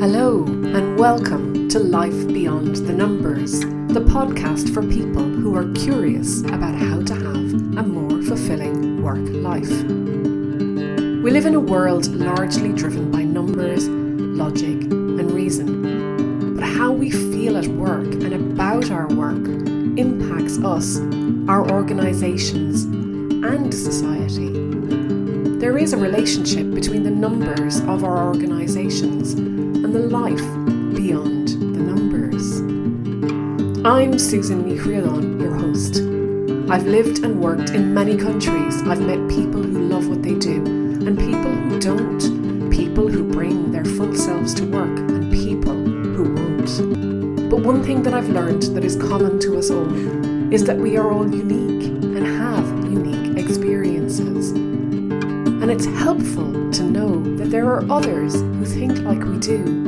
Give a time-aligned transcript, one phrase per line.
[0.00, 6.40] Hello, and welcome to Life Beyond the Numbers, the podcast for people who are curious
[6.40, 9.68] about how to have a more fulfilling work life.
[11.22, 16.54] We live in a world largely driven by numbers, logic, and reason.
[16.56, 19.46] But how we feel at work and about our work
[19.98, 20.98] impacts us,
[21.46, 24.48] our organisations, and society.
[25.58, 29.34] There is a relationship between the numbers of our organisations
[29.90, 32.60] and the life beyond the numbers.
[33.84, 35.96] I'm Susan Mihrialon, your host.
[36.70, 38.82] I've lived and worked in many countries.
[38.82, 43.72] I've met people who love what they do and people who don't, people who bring
[43.72, 47.50] their full selves to work and people who won't.
[47.50, 49.92] But one thing that I've learned that is common to us all
[50.54, 54.50] is that we are all unique and have unique experiences.
[54.50, 59.79] And it's helpful to know that there are others who think like we do,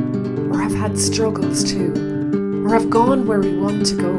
[0.83, 1.93] had struggles too,
[2.65, 4.11] or have gone where we want to go,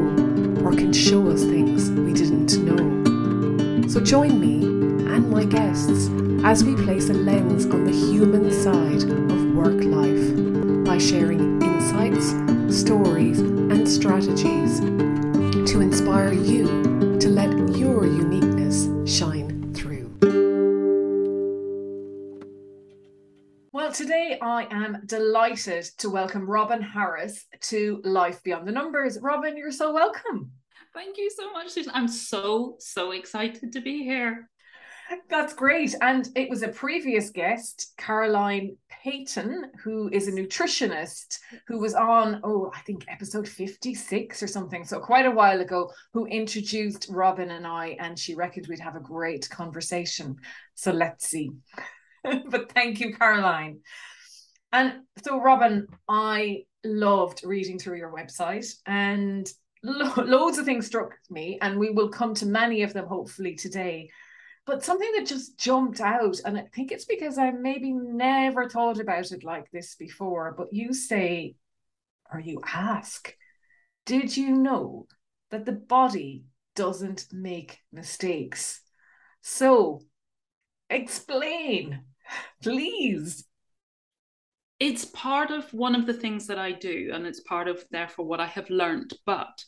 [0.65, 3.87] or can show us things we didn't know.
[3.87, 4.63] So join me
[5.13, 6.09] and my guests
[6.43, 11.54] as we place a lens on the human side of work life by sharing
[25.05, 29.19] delighted to welcome Robin Harris to Life Beyond the Numbers.
[29.21, 30.51] Robin, you're so welcome.
[30.93, 31.91] Thank you so much, Susan.
[31.93, 34.49] I'm so, so excited to be here.
[35.29, 35.93] That's great.
[36.01, 42.41] And it was a previous guest, Caroline Payton, who is a nutritionist who was on,
[42.43, 44.83] oh, I think episode 56 or something.
[44.83, 48.95] So quite a while ago, who introduced Robin and I, and she reckoned we'd have
[48.95, 50.37] a great conversation.
[50.73, 51.51] So let's see.
[52.23, 53.81] but thank you, Caroline.
[54.75, 59.49] And so, Robin, I loved reading through your website and
[59.81, 63.55] lo- loads of things struck me, and we will come to many of them hopefully
[63.55, 64.09] today.
[64.65, 68.99] But something that just jumped out, and I think it's because I maybe never thought
[68.99, 71.55] about it like this before, but you say,
[72.33, 73.33] or you ask,
[74.05, 75.07] did you know
[75.51, 76.43] that the body
[76.75, 78.81] doesn't make mistakes?
[79.41, 80.01] So,
[80.89, 82.03] explain
[82.61, 83.45] Please.
[84.79, 88.25] It's part of one of the things that I do, and it's part of, therefore,
[88.25, 89.13] what I have learned.
[89.25, 89.63] But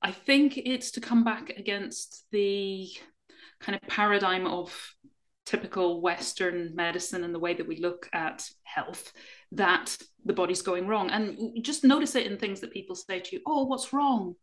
[0.00, 2.88] I think it's to come back against the
[3.60, 4.94] kind of paradigm of
[5.44, 9.12] typical Western medicine and the way that we look at health
[9.52, 11.10] that the body's going wrong.
[11.10, 14.36] And just notice it in things that people say to you, Oh, what's wrong?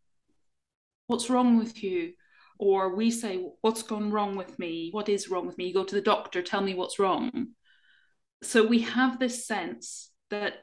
[1.06, 2.12] What's wrong with you?
[2.58, 4.90] Or we say, What's gone wrong with me?
[4.92, 5.68] What is wrong with me?
[5.68, 7.54] You go to the doctor, tell me what's wrong
[8.42, 10.54] so we have this sense that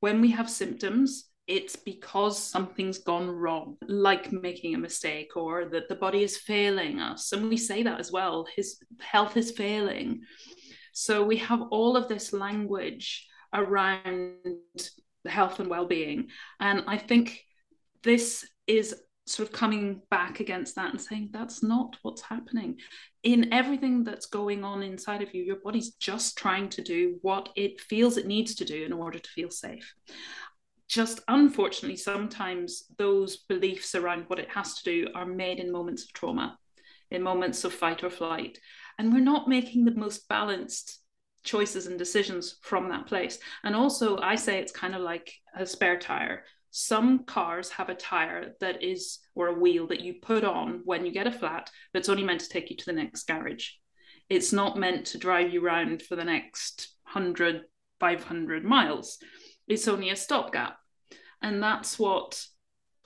[0.00, 5.88] when we have symptoms, it's because something's gone wrong, like making a mistake or that
[5.88, 7.32] the body is failing us.
[7.32, 10.20] And we say that as well his health is failing.
[10.92, 14.34] So we have all of this language around
[15.26, 16.28] health and well being.
[16.60, 17.40] And I think
[18.02, 18.94] this is
[19.28, 22.76] sort of coming back against that and saying that's not what's happening.
[23.22, 27.50] In everything that's going on inside of you your body's just trying to do what
[27.56, 29.94] it feels it needs to do in order to feel safe.
[30.88, 36.04] Just unfortunately sometimes those beliefs around what it has to do are made in moments
[36.04, 36.58] of trauma
[37.10, 38.58] in moments of fight or flight.
[38.98, 41.00] And we're not making the most balanced
[41.44, 43.38] choices and decisions from that place.
[43.64, 47.94] And also i say it's kind of like a spare tire some cars have a
[47.94, 51.70] tire that is or a wheel that you put on when you get a flat
[51.92, 53.70] that's only meant to take you to the next garage.
[54.28, 57.62] It's not meant to drive you around for the next 100
[58.00, 59.18] 500 miles.
[59.66, 60.78] It's only a stopgap.
[61.42, 62.44] And that's what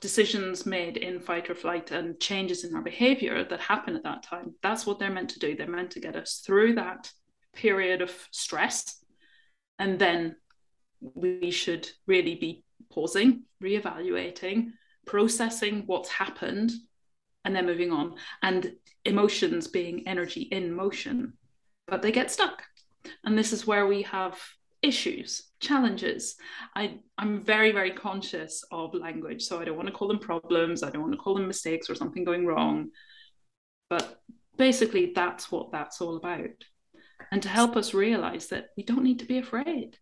[0.01, 4.23] decisions made in fight or flight and changes in our behavior that happen at that
[4.23, 4.55] time.
[4.63, 5.55] That's what they're meant to do.
[5.55, 7.11] They're meant to get us through that
[7.55, 9.03] period of stress.
[9.79, 10.37] And then
[11.01, 12.62] we should really be
[12.93, 14.73] pausing, reevaluating,
[15.07, 16.71] processing what's happened,
[17.45, 18.15] and then moving on.
[18.43, 18.73] And
[19.05, 21.35] emotions being energy in motion,
[21.89, 22.63] but they get stuck.
[23.25, 24.39] And this is where we have
[24.83, 26.37] issues, challenges.
[26.75, 29.43] I, I'm very, very conscious of language.
[29.43, 30.83] So I don't want to call them problems.
[30.83, 32.91] I don't want to call them mistakes or something going wrong.
[33.89, 34.21] But
[34.57, 36.65] basically, that's what that's all about.
[37.31, 39.99] And to help us realize that we don't need to be afraid.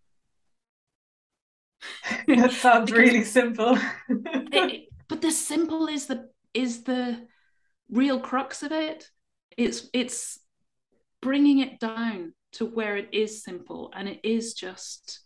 [2.29, 3.79] that sounds really simple.
[4.09, 7.27] it, but the simple is the is the
[7.91, 9.09] real crux of it.
[9.56, 10.38] It's it's
[11.23, 15.21] bringing it down to where it is simple and it is just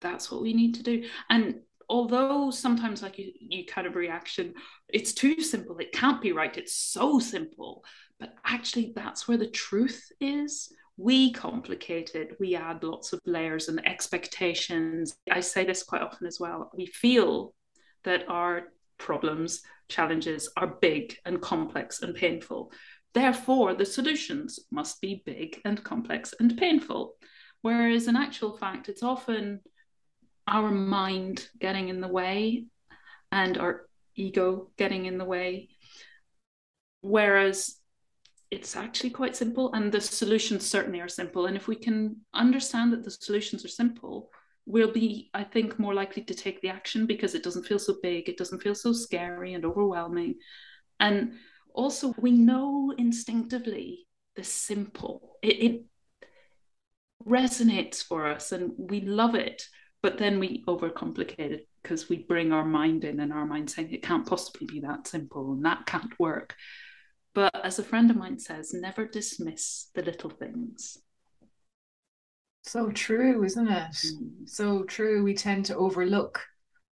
[0.00, 1.04] that's what we need to do.
[1.28, 4.54] And although sometimes like you, you kind of reaction,
[4.88, 5.78] it's too simple.
[5.78, 6.56] It can't be right.
[6.56, 7.84] It's so simple.
[8.20, 10.72] But actually, that's where the truth is.
[10.98, 12.36] We complicate it.
[12.40, 15.16] We add lots of layers and expectations.
[15.30, 16.72] I say this quite often as well.
[16.74, 17.54] We feel
[18.02, 18.64] that our
[18.98, 22.72] problems, challenges are big and complex and painful.
[23.14, 27.14] Therefore, the solutions must be big and complex and painful.
[27.62, 29.60] Whereas in actual fact, it's often
[30.48, 32.64] our mind getting in the way
[33.30, 33.86] and our
[34.16, 35.68] ego getting in the way.
[37.02, 37.77] Whereas
[38.50, 41.46] it's actually quite simple and the solutions certainly are simple.
[41.46, 44.30] And if we can understand that the solutions are simple,
[44.64, 47.96] we'll be, I think, more likely to take the action because it doesn't feel so
[48.02, 50.36] big, it doesn't feel so scary and overwhelming.
[51.00, 51.34] And
[51.74, 55.84] also, we know instinctively the simple, it, it
[57.26, 59.64] resonates for us and we love it
[60.02, 63.92] but then we overcomplicate it because we bring our mind in and our mind saying
[63.92, 66.54] it can't possibly be that simple and that can't work
[67.34, 70.98] but as a friend of mine says never dismiss the little things
[72.62, 74.48] so true isn't it mm.
[74.48, 76.40] so true we tend to overlook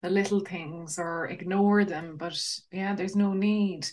[0.03, 2.41] the little things or ignore them but
[2.73, 3.87] yeah there's no need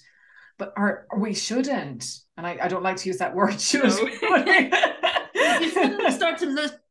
[0.58, 2.06] but are, we shouldn't
[2.38, 3.90] and I, I don't like to use that word should no.
[5.36, 6.83] you start to look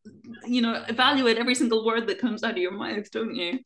[0.46, 3.58] you know evaluate every single word that comes out of your mouth don't you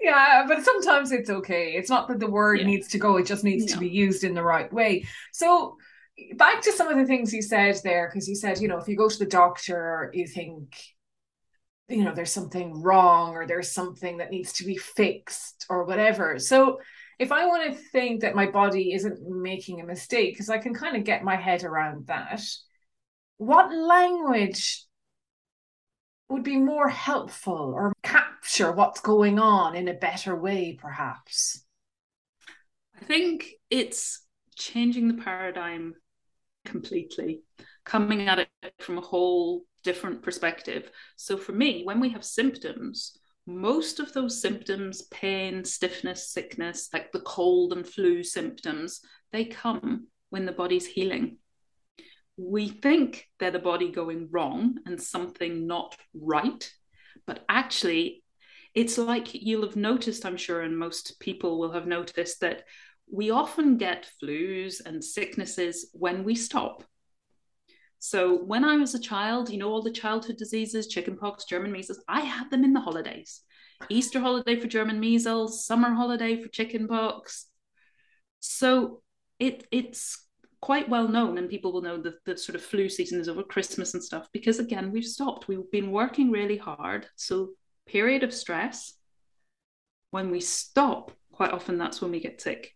[0.00, 2.66] yeah but sometimes it's okay it's not that the word yeah.
[2.66, 3.74] needs to go it just needs no.
[3.74, 5.76] to be used in the right way so
[6.34, 8.88] back to some of the things you said there because you said you know if
[8.88, 10.76] you go to the doctor you think
[11.88, 16.38] you know there's something wrong or there's something that needs to be fixed or whatever
[16.38, 16.78] so
[17.18, 20.74] if i want to think that my body isn't making a mistake because i can
[20.74, 22.42] kind of get my head around that
[23.38, 24.84] what language
[26.28, 31.64] would be more helpful or capture what's going on in a better way, perhaps?
[33.00, 34.24] I think it's
[34.56, 35.94] changing the paradigm
[36.64, 37.42] completely,
[37.84, 38.48] coming at it
[38.78, 40.90] from a whole different perspective.
[41.16, 43.16] So, for me, when we have symptoms,
[43.46, 49.00] most of those symptoms pain, stiffness, sickness, like the cold and flu symptoms
[49.32, 51.38] they come when the body's healing
[52.38, 56.72] we think they're the body going wrong and something not right.
[57.26, 58.22] But actually,
[58.74, 62.62] it's like you'll have noticed, I'm sure, and most people will have noticed that
[63.10, 66.84] we often get flus and sicknesses when we stop.
[67.98, 72.00] So when I was a child, you know, all the childhood diseases, chickenpox, German measles,
[72.06, 73.40] I had them in the holidays.
[73.88, 77.46] Easter holiday for German measles, summer holiday for chickenpox.
[78.38, 79.02] So
[79.40, 80.27] it it's
[80.60, 83.42] quite well known and people will know that the sort of flu season is over
[83.42, 85.48] christmas and stuff because again we've stopped.
[85.48, 87.06] We've been working really hard.
[87.16, 87.50] So
[87.86, 88.94] period of stress
[90.10, 92.74] when we stop quite often that's when we get sick.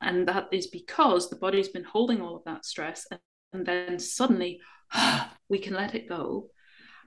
[0.00, 3.20] And that is because the body's been holding all of that stress and,
[3.52, 4.60] and then suddenly
[5.48, 6.48] we can let it go.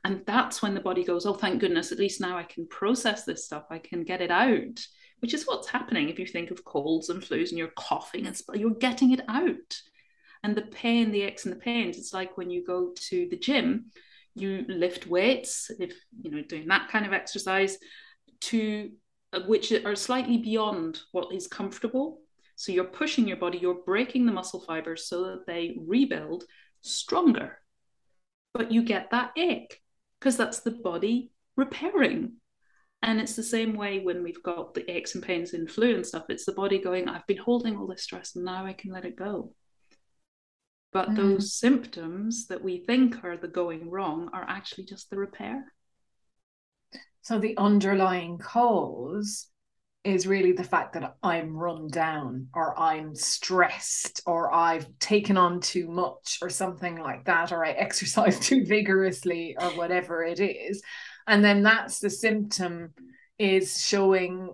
[0.04, 3.24] And that's when the body goes oh thank goodness at least now i can process
[3.24, 3.64] this stuff.
[3.70, 4.80] I can get it out
[5.20, 8.40] which is what's happening if you think of colds and flus and you're coughing and
[8.54, 9.82] you're getting it out.
[10.44, 13.38] And the pain, the aches and the pains, it's like when you go to the
[13.38, 13.88] gym,
[14.36, 17.78] you lift weights, if you know, doing that kind of exercise
[18.42, 18.92] to
[19.34, 22.22] uh, which are slightly beyond what is comfortable.
[22.56, 26.46] So you're pushing your body, you're breaking the muscle fibers so that they rebuild
[26.82, 27.60] stronger.
[28.54, 29.82] But you get that ache
[30.20, 32.34] because that's the body repairing.
[33.04, 36.06] And it's the same way when we've got the aches and pains in flu and
[36.06, 36.26] stuff.
[36.30, 39.06] It's the body going, I've been holding all this stress and now I can let
[39.06, 39.54] it go.
[40.92, 41.16] But mm.
[41.16, 45.74] those symptoms that we think are the going wrong are actually just the repair.
[47.22, 49.48] So the underlying cause
[50.04, 55.60] is really the fact that I'm run down or I'm stressed or I've taken on
[55.60, 60.82] too much or something like that, or I exercise too vigorously or whatever it is
[61.28, 62.94] and then that's the symptom
[63.38, 64.54] is showing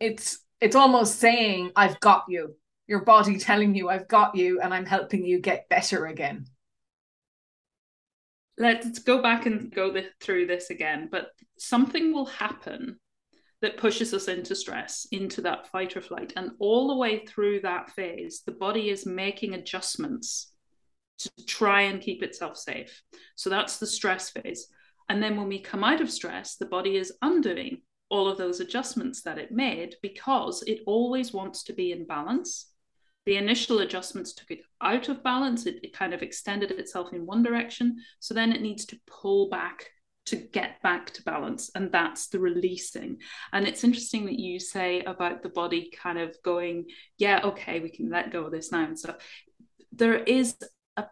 [0.00, 2.54] it's it's almost saying i've got you.
[2.86, 6.46] Your body telling you i've got you and i'm helping you get better again
[8.56, 12.98] let's go back and go this, through this again but something will happen
[13.60, 16.32] that pushes us into stress into that fight or flight.
[16.36, 20.52] And all the way through that phase the body is making adjustments
[21.18, 23.02] to try and keep itself safe.
[23.34, 24.68] So that's the stress phase
[25.08, 28.60] and then when we come out of stress, the body is undoing all of those
[28.60, 32.70] adjustments that it made because it always wants to be in balance.
[33.26, 37.26] The initial adjustments took it out of balance, it, it kind of extended itself in
[37.26, 37.96] one direction.
[38.20, 39.90] So then it needs to pull back
[40.28, 43.16] to get back to balance and that's the releasing
[43.54, 46.84] and it's interesting that you say about the body kind of going
[47.16, 49.16] yeah okay we can let go of this now and stuff
[49.90, 50.54] there is
[50.98, 51.04] a,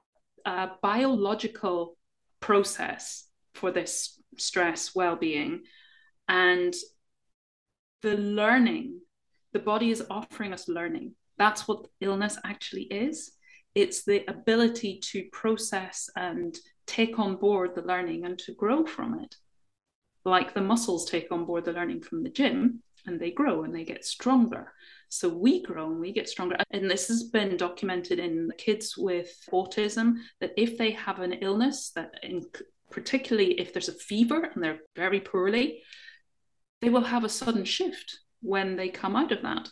[0.44, 1.96] a biological
[2.40, 3.25] process
[3.56, 5.62] for this stress well-being
[6.28, 6.74] and
[8.02, 9.00] the learning
[9.52, 13.32] the body is offering us learning that's what illness actually is
[13.76, 19.20] it's the ability to process and take on board the learning and to grow from
[19.20, 19.36] it.
[20.24, 23.74] Like the muscles take on board the learning from the gym and they grow and
[23.74, 24.72] they get stronger.
[25.10, 26.56] So we grow and we get stronger.
[26.70, 31.92] And this has been documented in kids with autism that if they have an illness,
[31.94, 32.14] that
[32.90, 35.82] particularly if there's a fever and they're very poorly,
[36.80, 39.68] they will have a sudden shift when they come out of that.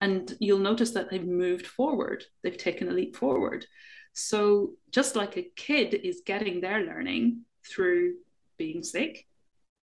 [0.00, 3.66] And you'll notice that they've moved forward, they've taken a leap forward.
[4.12, 8.14] So, just like a kid is getting their learning through
[8.56, 9.26] being sick,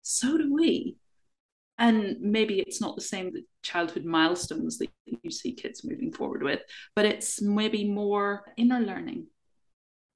[0.01, 0.98] so do we.
[1.77, 6.62] And maybe it's not the same childhood milestones that you see kids moving forward with,
[6.96, 9.27] but it's maybe more inner learning.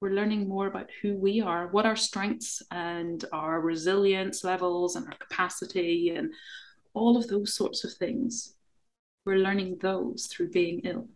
[0.00, 5.06] We're learning more about who we are, what our strengths and our resilience levels and
[5.06, 6.32] our capacity and
[6.94, 8.54] all of those sorts of things.
[9.24, 11.08] We're learning those through being ill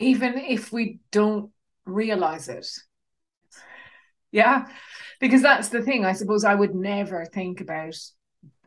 [0.00, 1.50] even if we don't
[1.84, 2.66] realize it.
[4.32, 4.66] Yeah,
[5.20, 6.04] because that's the thing.
[6.04, 7.96] I suppose I would never think about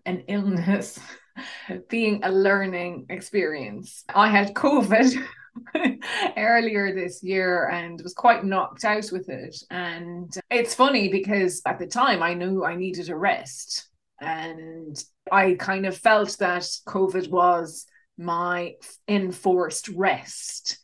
[0.06, 1.00] an illness
[1.90, 4.04] being a learning experience.
[4.14, 5.26] I had COVID
[6.38, 9.56] earlier this year and was quite knocked out with it.
[9.70, 13.90] And it's funny because at the time I knew I needed a rest.
[14.22, 17.86] And I kind of felt that COVID was
[18.18, 18.76] my
[19.08, 20.80] enforced rest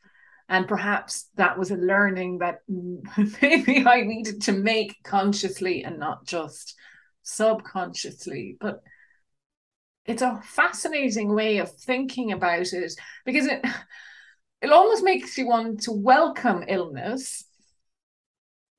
[0.49, 2.61] and perhaps that was a learning that
[3.41, 6.75] maybe I needed to make consciously and not just
[7.21, 8.57] subconsciously.
[8.59, 8.81] But
[10.05, 12.93] it's a fascinating way of thinking about it
[13.25, 13.63] because it
[14.61, 17.45] it almost makes you want to welcome illness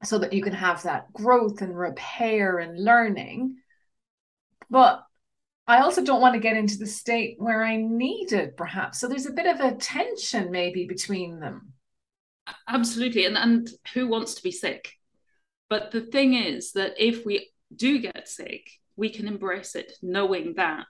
[0.02, 3.56] so that you can have that growth and repair and learning.
[4.70, 5.02] But
[5.66, 8.98] I also don't want to get into the state where I need it, perhaps.
[8.98, 11.72] So there's a bit of a tension maybe between them.
[12.66, 13.26] Absolutely.
[13.26, 14.94] And, and who wants to be sick?
[15.68, 20.54] But the thing is that if we do get sick, we can embrace it knowing
[20.54, 20.86] that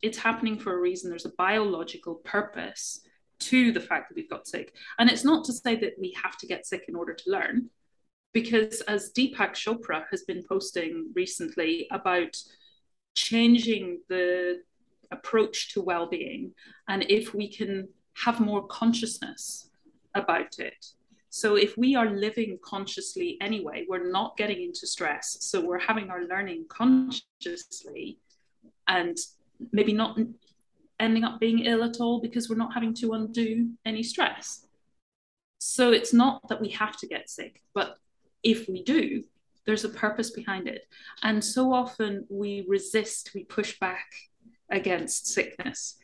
[0.00, 1.10] it's happening for a reason.
[1.10, 3.00] There's a biological purpose
[3.48, 4.74] to the fact that we've got sick.
[4.98, 7.70] And it's not to say that we have to get sick in order to learn,
[8.32, 12.36] because as Deepak Chopra has been posting recently about
[13.14, 14.60] changing the
[15.10, 16.52] approach to well-being
[16.88, 17.88] and if we can
[18.24, 19.70] have more consciousness
[20.14, 20.86] about it
[21.30, 26.10] so if we are living consciously anyway we're not getting into stress so we're having
[26.10, 28.18] our learning consciously
[28.88, 29.16] and
[29.72, 30.18] maybe not
[31.00, 34.66] ending up being ill at all because we're not having to undo any stress
[35.58, 37.96] so it's not that we have to get sick but
[38.42, 39.22] if we do
[39.64, 40.86] there's a purpose behind it.
[41.22, 44.06] And so often we resist, we push back
[44.70, 45.96] against sickness.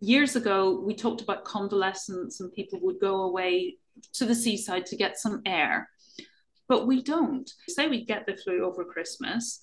[0.00, 3.76] Years ago, we talked about convalescence and people would go away
[4.14, 5.88] to the seaside to get some air.
[6.68, 7.50] But we don't.
[7.68, 9.60] Say we get the flu over Christmas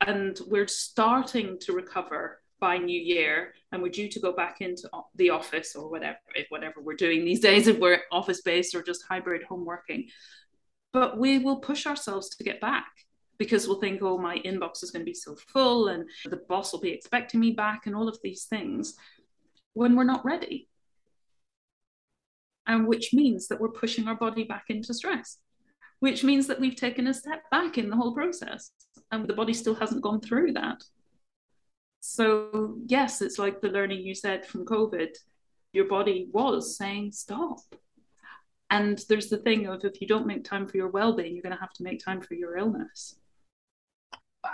[0.00, 4.88] and we're starting to recover by New Year and we're due to go back into
[5.16, 6.18] the office or whatever,
[6.50, 10.08] whatever we're doing these days, if we're office based or just hybrid home working
[10.92, 12.88] but we will push ourselves to get back
[13.38, 16.72] because we'll think, oh, my inbox is going to be so full and the boss
[16.72, 18.94] will be expecting me back and all of these things
[19.72, 20.68] when we're not ready.
[22.66, 25.38] And which means that we're pushing our body back into stress,
[26.00, 28.72] which means that we've taken a step back in the whole process
[29.10, 30.82] and the body still hasn't gone through that.
[32.00, 35.10] So, yes, it's like the learning you said from COVID.
[35.72, 37.60] Your body was saying, stop,
[38.70, 41.54] and there's the thing of if you don't make time for your well-being you're going
[41.54, 43.16] to have to make time for your illness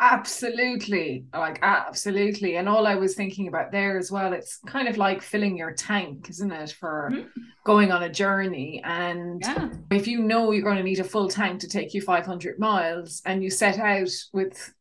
[0.00, 4.96] absolutely like absolutely and all i was thinking about there as well it's kind of
[4.96, 7.28] like filling your tank isn't it for mm-hmm.
[7.64, 9.68] going on a journey and yeah.
[9.92, 13.22] if you know you're going to need a full tank to take you 500 miles
[13.26, 14.74] and you set out with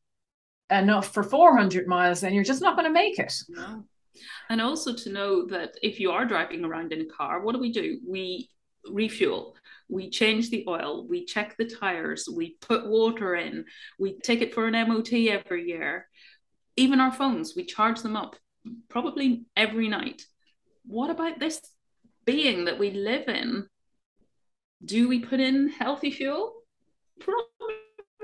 [0.70, 3.34] enough for 400 miles then you're just not going to make it
[4.50, 7.60] and also to know that if you are driving around in a car what do
[7.60, 8.50] we do we
[8.92, 9.56] refuel.
[9.90, 13.66] We change the oil, we check the tires, we put water in,
[14.00, 16.08] we take it for an MOT every year.
[16.76, 18.36] Even our phones, we charge them up
[18.90, 20.24] probably every night.
[20.86, 21.62] What about this
[22.26, 23.68] being that we live in?
[24.84, 26.54] Do we put in healthy fuel?
[27.20, 27.76] Probably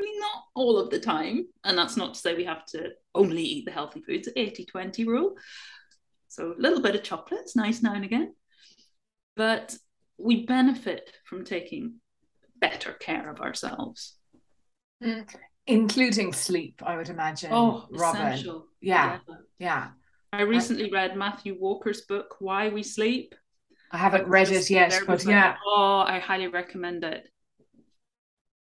[0.01, 1.45] Probably not all of the time.
[1.63, 5.05] And that's not to say we have to only eat the healthy foods, 80 20
[5.05, 5.35] rule.
[6.27, 8.33] So a little bit of chocolate is nice now and again.
[9.35, 9.75] But
[10.17, 11.95] we benefit from taking
[12.59, 14.15] better care of ourselves.
[15.03, 15.27] Mm.
[15.67, 17.51] Including sleep, I would imagine.
[17.53, 18.21] Oh, Robin.
[18.21, 18.67] essential.
[18.81, 19.19] Yeah.
[19.59, 19.89] Yeah.
[20.33, 23.35] I recently read Matthew Walker's book, Why We Sleep.
[23.91, 25.57] I haven't read it yet, but yeah.
[25.65, 27.27] Oh, I highly recommend it.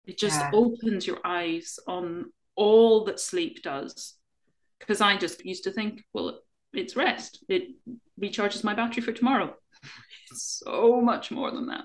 [0.07, 0.51] It just Yeah.
[0.53, 4.15] opens your eyes on all that sleep does.
[4.79, 6.41] Because I just used to think, well,
[6.73, 7.45] it's rest.
[7.49, 7.75] It
[8.21, 9.55] recharges my battery for tomorrow.
[10.31, 11.85] It's so much more than that.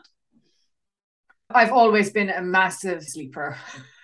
[1.49, 3.57] I've always been a massive sleeper.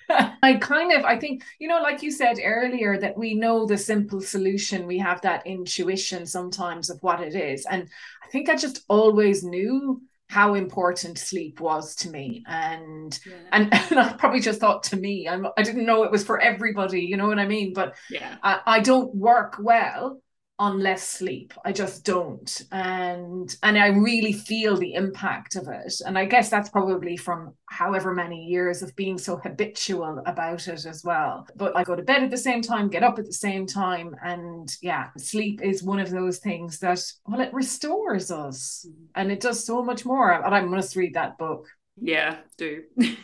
[0.09, 3.77] I kind of, I think, you know, like you said earlier, that we know the
[3.77, 4.88] simple solution.
[4.88, 7.65] We have that intuition sometimes of what it is.
[7.65, 7.89] And
[8.24, 12.43] I think I just always knew how important sleep was to me.
[12.48, 13.36] And Yeah.
[13.51, 16.39] and, and I probably just thought to me, I'm, I didn't know it was for
[16.39, 17.74] everybody, you know what I mean?
[17.74, 18.38] But yeah.
[18.43, 20.22] I, I don't work well
[20.59, 21.53] on less sleep.
[21.63, 22.61] I just don't.
[22.71, 25.93] And and I really feel the impact of it.
[26.05, 30.85] And I guess that's probably from however many years of being so habitual about it
[30.85, 31.45] as well.
[31.55, 34.15] But I go to bed at the same time, get up at the same time.
[34.23, 39.05] And yeah, sleep is one of those things that, well, it restores us mm-hmm.
[39.15, 40.31] and it does so much more.
[40.31, 41.67] And I must read that book.
[42.01, 42.83] Yeah, do.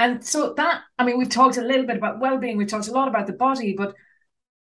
[0.00, 2.92] And so that, I mean, we've talked a little bit about well-being, we've talked a
[2.92, 3.96] lot about the body, but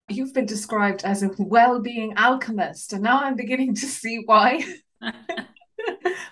[0.09, 4.65] you've been described as a well-being alchemist, and now I'm beginning to see why.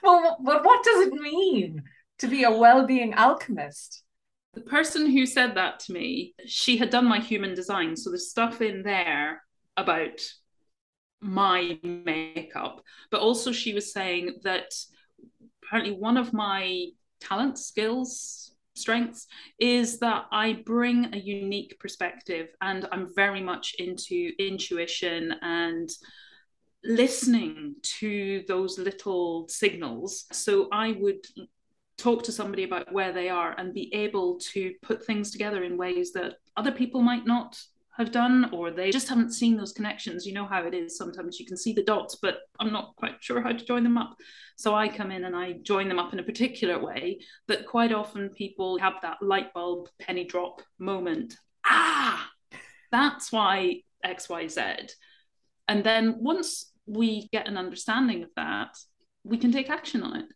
[0.03, 1.83] well, but what does it mean
[2.19, 4.05] to be a well-being alchemist?
[4.55, 7.97] the person who said that to me, she had done my human design.
[7.97, 9.43] So there's stuff in there
[9.77, 10.21] about
[11.21, 14.73] my makeup, but also she was saying that
[15.65, 16.87] apparently one of my
[17.21, 19.27] talents, skills, strengths
[19.59, 25.89] is that I bring a unique perspective and I'm very much into intuition and
[26.85, 30.27] listening to those little signals.
[30.33, 31.25] So I would
[31.97, 35.77] talk to somebody about where they are and be able to put things together in
[35.77, 37.57] ways that other people might not
[37.97, 40.27] have done or they just haven't seen those connections.
[40.27, 41.39] You know how it is sometimes.
[41.39, 44.17] You can see the dots but i'm not quite sure how to join them up.
[44.57, 47.93] So i come in and i join them up in a particular way that quite
[47.93, 51.37] often people have that light bulb penny drop moment.
[51.67, 52.31] Ah
[52.93, 54.93] that's why xyz
[55.67, 58.77] and then once we get an understanding of that
[59.25, 60.27] we can take action on it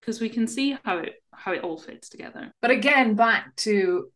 [0.00, 2.52] because we can see how it how it all fits together.
[2.60, 4.10] But again, back to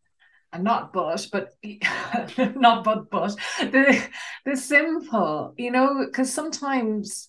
[0.54, 1.52] and not but, but
[2.56, 4.02] not but but the
[4.46, 7.28] the simple, you know, because sometimes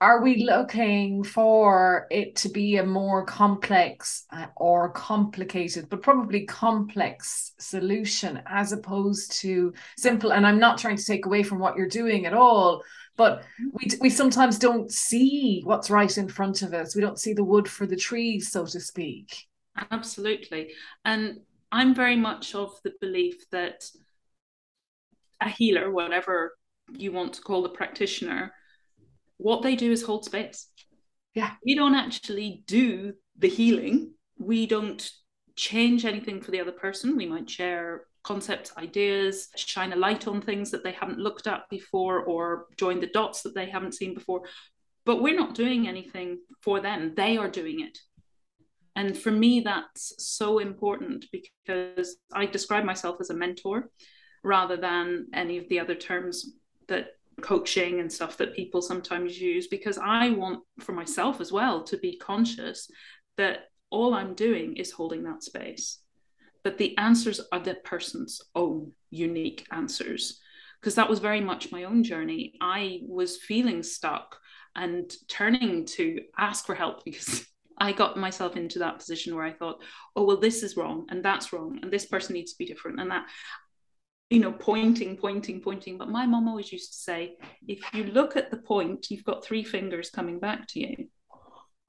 [0.00, 6.46] are we looking for it to be a more complex uh, or complicated, but probably
[6.46, 10.32] complex solution as opposed to simple?
[10.32, 12.82] And I'm not trying to take away from what you're doing at all,
[13.16, 16.94] but we we sometimes don't see what's right in front of us.
[16.94, 19.48] We don't see the wood for the trees, so to speak.
[19.90, 20.70] absolutely
[21.04, 21.40] and
[21.72, 23.84] i'm very much of the belief that
[25.40, 26.52] a healer whatever
[26.92, 28.52] you want to call the practitioner
[29.40, 30.66] what they do is hold space.
[31.34, 31.52] Yeah.
[31.64, 34.14] we don't actually do the healing.
[34.38, 35.10] We don't
[35.56, 37.16] change anything for the other person.
[37.16, 41.62] We might share concepts ideas shine a light on things that they haven't looked at
[41.70, 44.42] before or join the dots that they haven't seen before.
[45.06, 47.14] But we're not doing anything for them.
[47.16, 47.98] They are doing it
[48.96, 53.90] and for me that's so important because i describe myself as a mentor
[54.42, 56.54] rather than any of the other terms
[56.88, 57.08] that
[57.40, 61.96] coaching and stuff that people sometimes use because i want for myself as well to
[61.98, 62.90] be conscious
[63.36, 66.00] that all i'm doing is holding that space
[66.64, 70.40] that the answers are the person's own unique answers.
[70.80, 72.54] Because that was very much my own journey.
[72.60, 74.38] I was feeling stuck
[74.74, 77.46] and turning to ask for help because
[77.80, 79.82] I got myself into that position where I thought,
[80.14, 83.00] oh, well, this is wrong and that's wrong and this person needs to be different
[83.00, 83.26] and that,
[84.28, 85.98] you know, pointing, pointing, pointing.
[85.98, 89.44] But my mom always used to say, if you look at the point, you've got
[89.44, 91.08] three fingers coming back to you.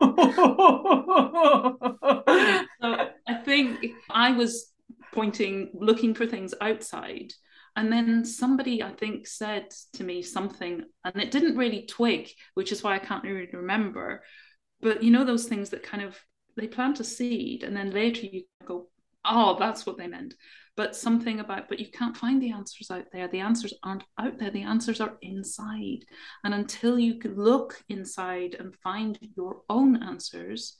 [2.81, 4.71] So I think I was
[5.13, 7.33] pointing, looking for things outside.
[7.75, 12.71] And then somebody, I think, said to me something, and it didn't really twig, which
[12.71, 14.23] is why I can't really remember.
[14.81, 16.17] But you know, those things that kind of
[16.57, 18.87] they plant a seed, and then later you go,
[19.25, 20.33] oh, that's what they meant.
[20.75, 23.27] But something about, but you can't find the answers out there.
[23.27, 24.51] The answers aren't out there.
[24.51, 26.05] The answers are inside.
[26.43, 30.77] And until you look inside and find your own answers,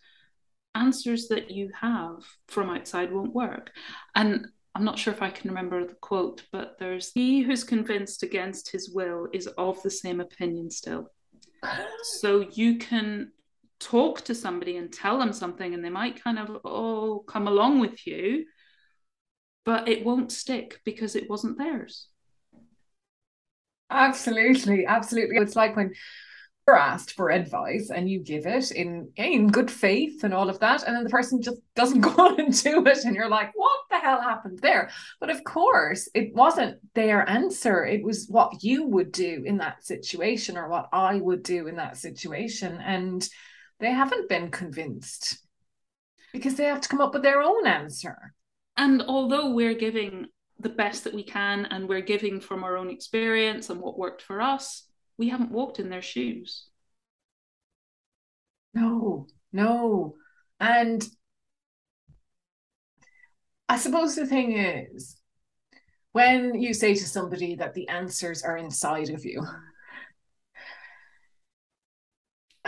[0.75, 3.71] answers that you have from outside won't work.
[4.15, 8.23] And I'm not sure if I can remember the quote, but there's he who's convinced
[8.23, 11.11] against his will is of the same opinion still.
[12.19, 13.31] So you can
[13.81, 17.79] talk to somebody and tell them something, and they might kind of, oh, come along
[17.79, 18.45] with you,
[19.65, 22.07] but it won't stick because it wasn't theirs.
[23.89, 25.37] Absolutely, absolutely.
[25.37, 25.93] It's like when
[26.67, 30.59] you're asked for advice and you give it in in good faith and all of
[30.59, 33.51] that, and then the person just doesn't go on and do it, and you're like,
[33.55, 34.89] what the hell happened there?
[35.19, 37.83] But of course, it wasn't their answer.
[37.85, 41.75] It was what you would do in that situation or what I would do in
[41.75, 42.79] that situation.
[42.79, 43.27] And
[43.81, 45.39] they haven't been convinced
[46.31, 48.33] because they have to come up with their own answer.
[48.77, 50.27] And although we're giving
[50.59, 54.21] the best that we can and we're giving from our own experience and what worked
[54.21, 56.67] for us, we haven't walked in their shoes.
[58.73, 60.15] No, no.
[60.59, 61.05] And
[63.67, 65.17] I suppose the thing is,
[66.11, 69.45] when you say to somebody that the answers are inside of you,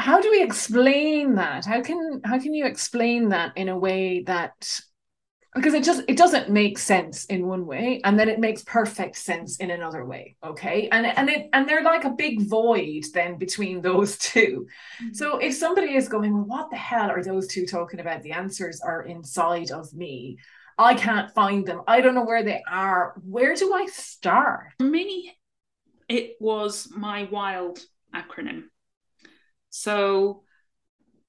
[0.04, 1.64] how do we explain that?
[1.64, 4.82] How can how can you explain that in a way that
[5.56, 9.16] because it just it doesn't make sense in one way and then it makes perfect
[9.16, 10.90] sense in another way okay?
[10.92, 15.14] And and it and they're like a big void then between those 2 mm-hmm.
[15.14, 18.24] so if somebody is going well what the hell are those two talking about?
[18.24, 20.38] The answers are inside of me.
[20.78, 21.82] I can't find them.
[21.88, 23.14] I don't know where they are.
[23.24, 24.74] Where do i start?
[24.80, 25.32] For me
[26.10, 27.80] it was my wild
[28.14, 28.64] acronym
[29.76, 30.44] so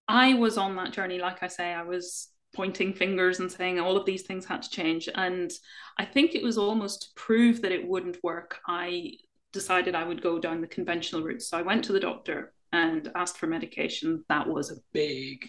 [0.07, 3.97] i was on that journey like i say i was pointing fingers and saying all
[3.97, 5.09] of these things had to change.
[5.15, 5.51] And
[5.99, 8.61] I think it was almost to prove that it wouldn't work.
[8.67, 9.13] I
[9.53, 11.43] decided I would go down the conventional route.
[11.43, 14.25] So I went to the doctor and asked for medication.
[14.29, 15.49] That was a big,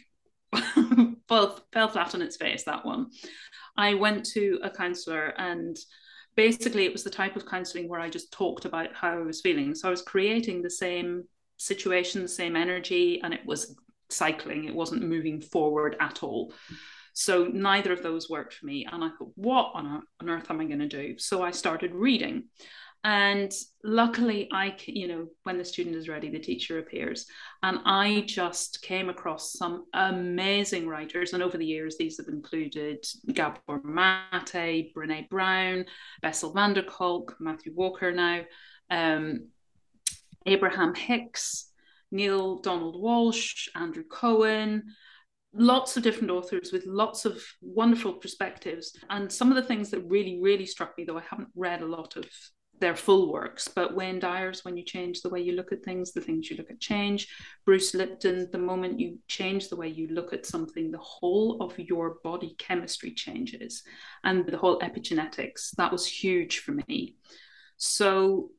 [1.28, 3.08] fell, fell flat on its face, that one.
[3.78, 5.78] I went to a counselor and
[6.36, 9.42] basically it was the type of counseling where I just talked about how I was
[9.42, 9.74] feeling.
[9.74, 11.24] So I was creating the same
[11.58, 13.76] situation, same energy, and it was
[14.10, 14.66] cycling.
[14.66, 16.54] It wasn't moving forward at all.
[17.14, 18.86] So neither of those worked for me.
[18.92, 21.18] And I thought, what on, on earth am I going to do?
[21.18, 22.46] So I started reading.
[23.06, 27.28] And luckily, I, you know, when the student is ready, the teacher appears.
[27.62, 31.34] And I just came across some amazing writers.
[31.34, 35.86] And over the years, these have included Gabor Mate, Brene Brown,
[36.24, 38.42] Bessel van der Kolk, Matthew Walker now,
[38.90, 39.50] um,
[40.46, 41.72] Abraham Hicks,
[42.12, 44.84] Neale Donald Walsch, Andrew Cohen,
[45.54, 48.96] lots of different authors with lots of wonderful perspectives.
[49.10, 51.88] And some of the things that really, really struck me, though I haven't read a
[51.88, 52.26] lot of
[52.80, 56.12] their full works, but Wayne Dyer's When You Change the Way You Look at Things,
[56.12, 57.30] the things you look at change.
[57.66, 61.80] Bruce Lipton, the moment you change the way you look at something, the whole of
[61.80, 63.84] your body chemistry changes.
[64.26, 67.16] And the whole epigenetics, that was huge for me.
[67.78, 68.50] So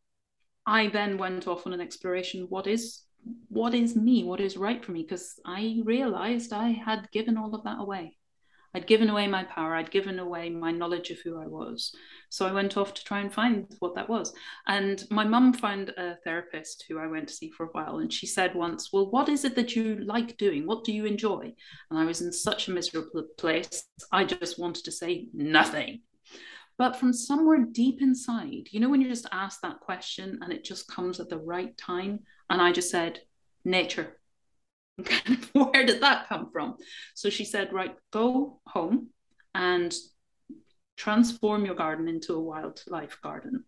[0.67, 3.03] I then went off on an exploration what is
[3.49, 7.55] what is me, what is right for me, because I realized I had given all
[7.55, 8.17] of that away.
[8.75, 11.95] I'd given away my power, I'd given away my knowledge of who I was.
[12.29, 14.35] So I went off to try and find what that was.
[14.67, 17.99] And my mum found a therapist who I went to see for a while.
[17.99, 20.67] And she said once, Well, what is it that you like doing?
[20.67, 21.55] What do you enjoy?
[21.91, 23.85] And I was in such a miserable place.
[24.13, 26.03] I just wanted to say nothing.
[26.79, 30.65] But from somewhere deep inside, you know, when you just ask that question and it
[30.65, 33.21] just comes at the right time, and I just said,
[33.65, 34.19] nature.
[35.53, 36.77] Where did that come from?
[37.15, 39.09] So she said, right, go home
[39.55, 39.95] and
[40.97, 43.65] transform your garden into a wildlife garden.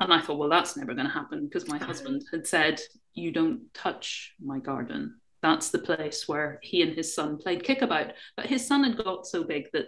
[0.00, 2.80] And I thought, well, that's never going to happen because my husband had said,
[3.14, 5.16] you don't touch my garden.
[5.42, 8.12] That's the place where he and his son played kickabout.
[8.36, 9.86] But his son had got so big that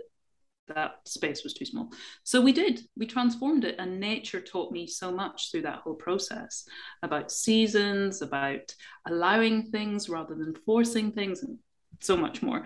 [0.75, 1.91] that space was too small.
[2.25, 3.77] So we did, we transformed it.
[3.79, 6.65] And nature taught me so much through that whole process
[7.03, 8.75] about seasons, about
[9.07, 11.59] allowing things rather than forcing things, and
[12.01, 12.65] so much more.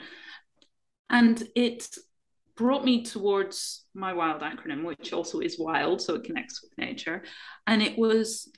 [1.11, 1.89] And it
[2.57, 7.23] brought me towards my wild acronym, which also is wild, so it connects with nature.
[7.67, 8.51] And it was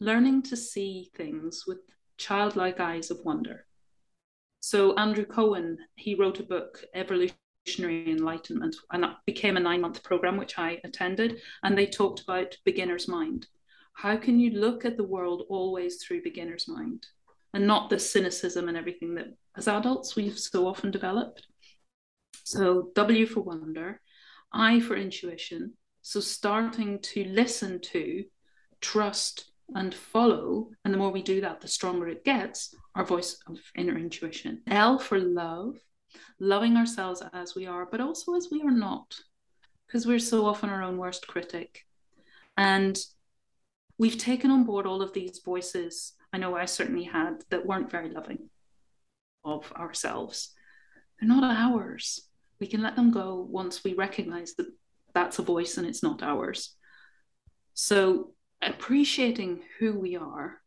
[0.00, 1.78] learning to see things with
[2.18, 3.66] childlike eyes of wonder.
[4.60, 9.80] So Andrew Cohen, he wrote a book, Evolution Evolutionary Enlightenment, and that became a nine
[9.80, 11.40] month program which I attended.
[11.62, 13.46] And they talked about beginner's mind.
[13.94, 17.06] How can you look at the world always through beginner's mind
[17.54, 21.46] and not the cynicism and everything that as adults we've so often developed?
[22.44, 24.00] So, W for wonder,
[24.52, 25.74] I for intuition.
[26.00, 28.24] So, starting to listen to,
[28.80, 30.70] trust, and follow.
[30.84, 34.62] And the more we do that, the stronger it gets our voice of inner intuition.
[34.66, 35.76] L for love
[36.40, 39.16] loving ourselves as we are, but also as we are not,
[39.86, 41.86] because we're so often our own worst critic.
[42.56, 42.98] And
[43.98, 46.14] we've taken on board all of these voices.
[46.32, 48.50] I know I certainly had that weren't very loving
[49.44, 50.54] of ourselves.
[51.20, 52.28] They're not ours.
[52.60, 54.66] We can let them go once we recognize that
[55.14, 56.74] that's a voice and it's not ours.
[57.74, 60.61] So, appreciating who we are,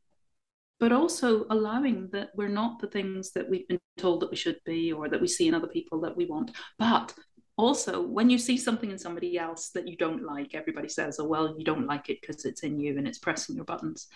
[0.85, 4.59] but also allowing that we're not the things that we've been told that we should
[4.67, 6.51] be or that we see in other people that we want.
[6.77, 7.11] But
[7.57, 11.25] also, when you see something in somebody else that you don't like, everybody says, oh,
[11.25, 14.09] well, you don't like it because it's in you and it's pressing your buttons.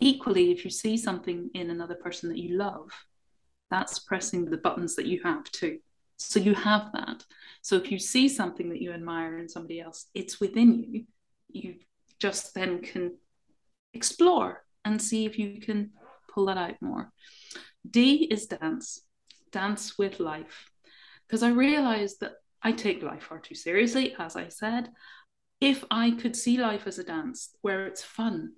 [0.00, 2.88] Equally, if you see something in another person that you love,
[3.70, 5.78] that's pressing the buttons that you have too.
[6.16, 7.22] So you have that.
[7.60, 11.04] So if you see something that you admire in somebody else, it's within you.
[11.50, 11.74] You
[12.18, 13.18] just then can
[13.92, 15.90] explore and see if you can
[16.34, 17.12] pull that out more.
[17.88, 19.00] D is dance,
[19.52, 20.70] dance with life.
[21.26, 24.90] Because I realized that I take life far too seriously, as I said.
[25.60, 28.54] If I could see life as a dance where it's fun,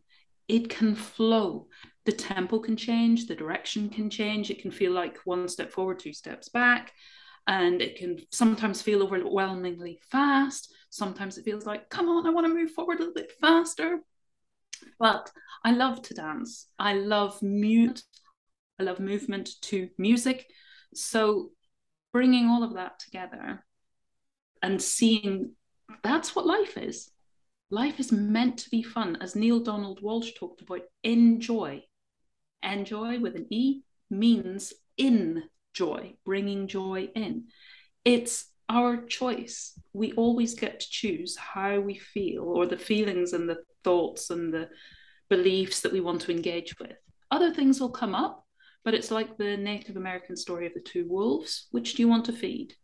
[0.48, 1.66] it can flow.
[2.04, 4.50] The tempo can change, the direction can change.
[4.50, 6.92] It can feel like one step forward, two steps back.
[7.48, 10.74] And it can sometimes feel overwhelmingly fast.
[10.90, 14.00] Sometimes it feels like, come on, I want to move forward a little bit faster.
[14.98, 15.30] But
[15.64, 16.66] I love to dance.
[16.78, 18.02] I love mute.
[18.78, 20.46] I love movement to music.
[20.94, 21.50] So
[22.12, 23.64] bringing all of that together
[24.62, 25.52] and seeing
[26.02, 27.10] that's what life is.
[27.70, 30.82] Life is meant to be fun, as Neale Donald Walsch talked about.
[31.02, 31.82] Enjoy.
[32.62, 35.42] Enjoy with an E means in
[35.74, 37.46] joy, bringing joy in.
[38.04, 39.79] It's our choice.
[39.92, 44.52] We always get to choose how we feel or the feelings and the thoughts and
[44.52, 44.68] the
[45.29, 46.96] beliefs that we want to engage with.
[47.31, 48.44] Other things will come up,
[48.85, 51.66] but it's like the Native American story of the two wolves.
[51.70, 52.74] Which do you want to feed?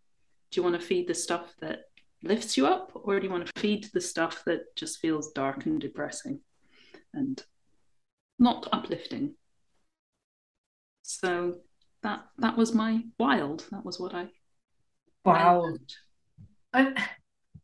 [0.51, 1.85] Do you want to feed the stuff that
[2.23, 5.66] lifts you up, or do you want to feed the stuff that just feels dark
[5.66, 6.40] and depressing
[7.14, 7.42] and
[8.38, 9.35] not uplifting?
[11.03, 11.59] So
[12.03, 13.66] that that was my wild.
[13.71, 14.29] That was what I
[15.25, 15.77] Wow.
[16.73, 16.99] And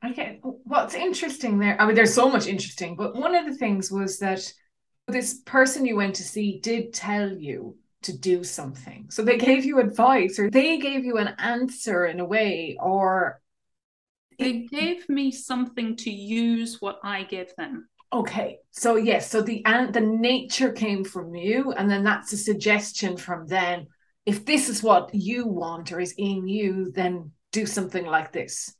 [0.05, 1.81] okay, what's interesting there?
[1.81, 4.53] I mean, there's so much interesting, but one of the things was that
[5.07, 9.07] this person you went to see did tell you to do something.
[9.11, 13.41] So they gave you advice or they gave you an answer in a way, or
[14.39, 17.89] they gave me something to use what I give them.
[18.13, 22.37] Okay, so yes, so the and the nature came from you, and then that's a
[22.37, 23.87] suggestion from them.
[24.25, 28.75] If this is what you want or is in you, then do something like this?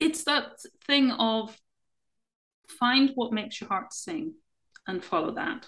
[0.00, 0.52] It's that
[0.86, 1.56] thing of
[2.68, 4.34] find what makes your heart sing
[4.86, 5.66] and follow that.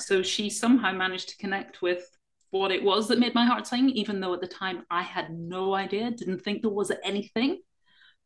[0.00, 2.08] So she somehow managed to connect with
[2.50, 5.30] what it was that made my heart sing, even though at the time I had
[5.30, 7.60] no idea, didn't think there was anything.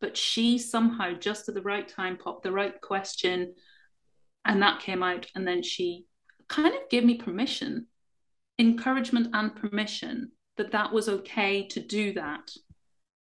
[0.01, 3.55] But she somehow, just at the right time, popped the right question,
[4.45, 5.27] and that came out.
[5.35, 6.07] And then she
[6.49, 7.87] kind of gave me permission,
[8.59, 12.51] encouragement, and permission that that was okay to do that.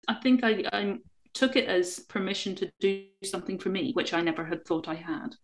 [0.08, 0.98] I think I, I
[1.34, 4.96] took it as permission to do something for me, which I never had thought I
[4.96, 5.36] had,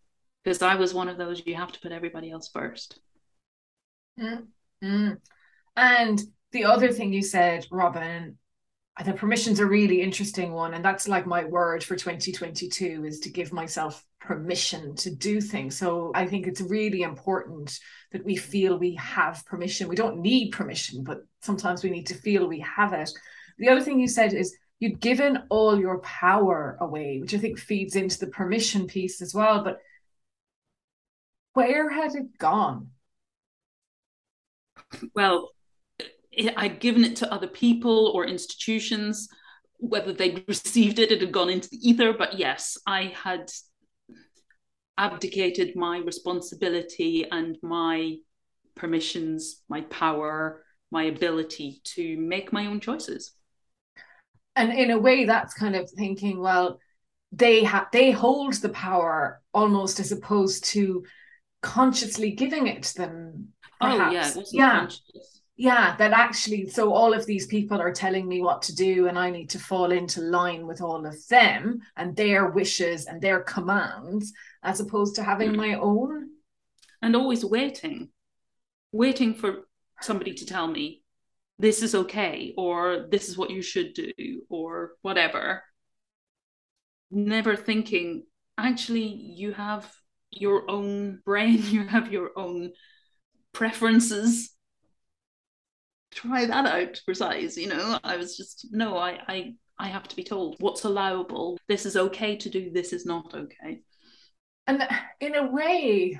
[0.43, 2.97] because I was one of those you have to put everybody else 1st
[4.19, 5.13] mm-hmm.
[5.75, 8.37] And the other thing you said, Robin,
[9.03, 10.73] the permission's a really interesting one.
[10.73, 15.75] And that's like my word for 2022 is to give myself permission to do things.
[15.77, 17.77] So I think it's really important
[18.11, 19.87] that we feel we have permission.
[19.87, 23.09] We don't need permission, but sometimes we need to feel we have it.
[23.57, 27.59] The other thing you said is you'd given all your power away, which I think
[27.59, 29.63] feeds into the permission piece as well.
[29.63, 29.79] But
[31.53, 32.89] where had it gone?
[35.15, 35.51] Well,
[36.57, 39.27] I'd given it to other people or institutions.
[39.77, 42.13] Whether they'd received it, it had gone into the ether.
[42.13, 43.51] But yes, I had
[45.01, 48.17] abdicated my responsibility and my
[48.75, 53.33] permissions, my power, my ability to make my own choices.
[54.55, 56.79] And in a way, that's kind of thinking, well,
[57.31, 61.03] they have they hold the power almost as opposed to
[61.61, 63.47] consciously giving it to them.
[63.79, 64.37] Perhaps.
[64.37, 64.79] Oh yeah, yeah.
[64.79, 69.07] Conscious yeah that actually so all of these people are telling me what to do
[69.07, 73.21] and i need to fall into line with all of them and their wishes and
[73.21, 75.57] their commands as opposed to having hmm.
[75.57, 76.29] my own.
[77.01, 78.09] And always waiting
[78.91, 79.67] waiting for
[80.01, 81.01] somebody to tell me
[81.57, 84.11] this is okay or this is what you should do
[84.49, 85.63] or whatever.
[87.09, 88.25] Never thinking
[88.57, 89.91] actually you have
[90.29, 92.71] your own brain you have your own
[93.53, 94.51] preferences
[96.11, 97.57] try that out for size.
[97.57, 101.57] You know, I was just no, I I I have to be told what's allowable.
[101.67, 102.71] This is okay to do.
[102.71, 103.81] This is not okay.
[104.67, 104.87] And
[105.19, 106.19] in a way,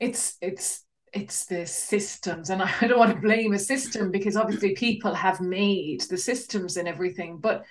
[0.00, 4.74] it's it's it's the systems and i don't want to blame a system because obviously
[4.74, 7.64] people have made the systems and everything but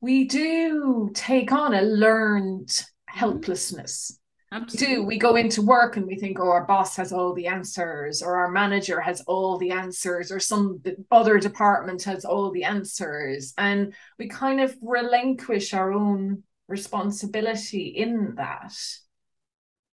[0.00, 3.18] we do take on a learned mm-hmm.
[3.18, 4.18] helplessness
[4.54, 4.94] Absolutely.
[4.94, 8.22] do we go into work and we think oh our boss has all the answers
[8.22, 13.52] or our manager has all the answers or some other department has all the answers
[13.58, 18.72] and we kind of relinquish our own responsibility in that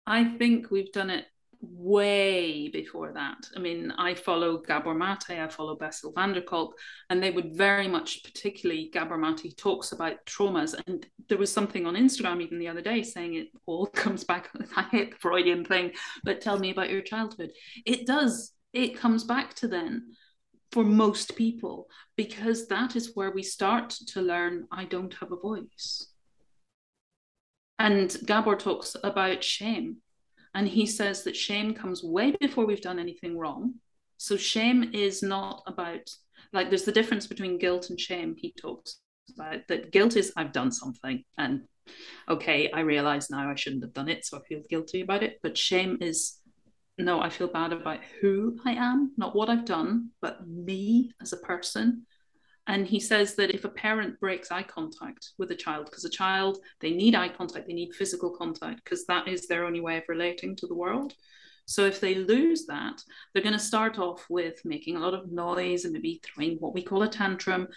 [0.08, 1.26] i think we've done it
[1.60, 3.48] way before that.
[3.56, 6.78] I mean, I follow Gabor Mate, I follow Bessel van der Kolk,
[7.10, 10.74] and they would very much, particularly Gabor Mate, talks about traumas.
[10.86, 14.50] And there was something on Instagram even the other day saying it all comes back.
[14.76, 15.92] I hate the Freudian thing,
[16.24, 17.50] but tell me about your childhood.
[17.84, 18.52] It does.
[18.72, 20.12] It comes back to then
[20.72, 25.36] for most people because that is where we start to learn I don't have a
[25.36, 26.08] voice.
[27.78, 29.98] And Gabor talks about shame
[30.54, 33.74] and he says that shame comes way before we've done anything wrong.
[34.16, 36.10] So shame is not about,
[36.52, 38.34] like, there's the difference between guilt and shame.
[38.36, 39.00] He talks
[39.34, 41.22] about that guilt is, I've done something.
[41.36, 41.62] And
[42.28, 44.24] okay, I realize now I shouldn't have done it.
[44.24, 45.38] So I feel guilty about it.
[45.42, 46.38] But shame is,
[46.98, 51.32] no, I feel bad about who I am, not what I've done, but me as
[51.32, 52.06] a person.
[52.68, 56.10] And he says that if a parent breaks eye contact with a child, because a
[56.10, 59.96] child, they need eye contact, they need physical contact, because that is their only way
[59.96, 61.14] of relating to the world.
[61.64, 63.02] So if they lose that,
[63.32, 66.74] they're going to start off with making a lot of noise and maybe throwing what
[66.74, 67.68] we call a tantrum.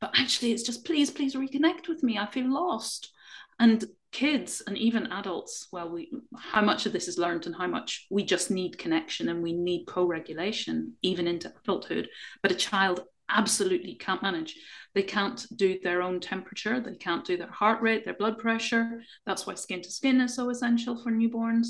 [0.00, 2.18] But actually, it's just, please, please reconnect with me.
[2.18, 3.12] I feel lost.
[3.60, 7.66] And kids and even adults, well, we how much of this is learned and how
[7.66, 12.08] much we just need connection and we need co-regulation even into adulthood.
[12.42, 14.56] But a child absolutely can't manage.
[14.94, 19.02] They can't do their own temperature, they can't do their heart rate, their blood pressure.
[19.26, 21.68] That's why skin to skin is so essential for newborns.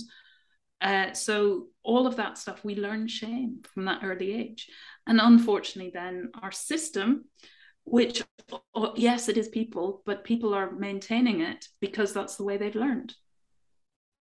[0.80, 4.68] Uh, so all of that stuff we learn shame from that early age
[5.06, 7.24] and unfortunately then our system
[7.84, 8.24] which
[8.74, 12.74] oh, yes it is people but people are maintaining it because that's the way they've
[12.74, 13.14] learned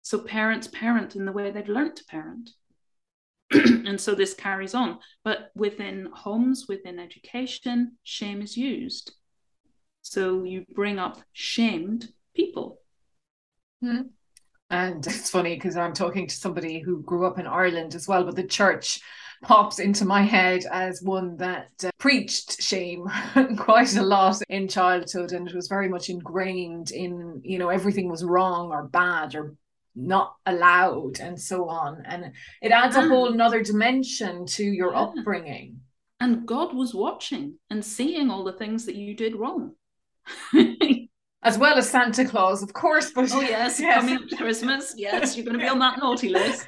[0.03, 2.51] so parents parent in the way they've learned to parent
[3.87, 4.99] and so this carries on.
[5.25, 9.13] But within homes, within education, shame is used.
[10.03, 12.81] So you bring up shamed people.
[13.83, 14.03] Hmm.
[14.71, 18.25] And it's funny because I'm talking to somebody who grew up in Ireland as well,
[18.25, 19.01] but the church
[19.43, 23.07] pops into my head as one that uh, preached shame
[23.57, 28.11] quite a lot in childhood and it was very much ingrained in you know everything
[28.11, 29.55] was wrong or bad or
[30.07, 32.03] not allowed and so on.
[32.07, 32.33] And
[32.63, 35.01] it adds a whole another dimension to your yeah.
[35.01, 35.81] upbringing.
[36.21, 39.73] And god was watching and seeing all the things that you did wrong.
[41.43, 44.01] As well as santa claus of course but oh yes, yes.
[44.01, 44.95] coming up to christmas.
[44.97, 46.67] Yes you're going to be on that naughty list.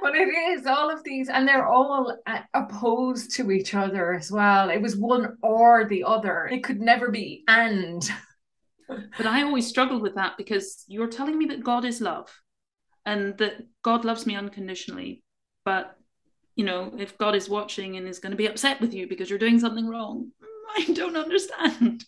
[0.00, 4.30] But it is all of these and they're all uh, opposed to each other as
[4.30, 4.70] well.
[4.70, 6.46] It was one or the other.
[6.46, 8.08] It could never be and
[8.88, 12.30] but I always struggled with that because you're telling me that God is love
[13.04, 15.22] and that God loves me unconditionally.
[15.64, 15.96] But,
[16.56, 19.30] you know, if God is watching and is going to be upset with you because
[19.30, 20.30] you're doing something wrong,
[20.76, 22.04] I don't understand.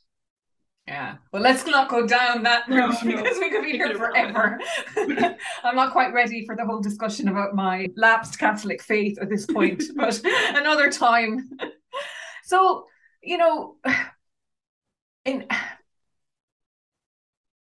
[0.86, 1.16] Yeah.
[1.32, 4.58] Well, let's not go down that road no, because we could be here forever.
[5.62, 9.46] I'm not quite ready for the whole discussion about my lapsed Catholic faith at this
[9.46, 11.48] point, but another time.
[12.42, 12.86] So,
[13.22, 13.76] you know,
[15.24, 15.46] in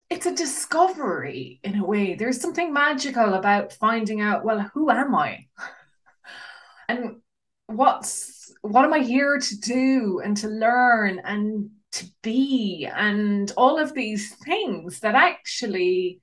[0.09, 2.14] it's a discovery in a way.
[2.14, 5.47] There's something magical about finding out, well, who am I?
[6.88, 7.16] and
[7.66, 13.79] what's what am I here to do and to learn and to be and all
[13.79, 16.21] of these things that actually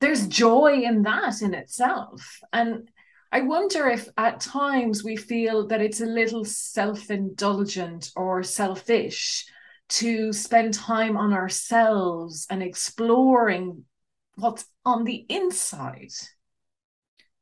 [0.00, 2.40] there's joy in that in itself.
[2.52, 2.88] And
[3.30, 9.46] I wonder if at times we feel that it's a little self indulgent or selfish
[9.88, 13.84] to spend time on ourselves and exploring
[14.36, 16.12] what's on the inside.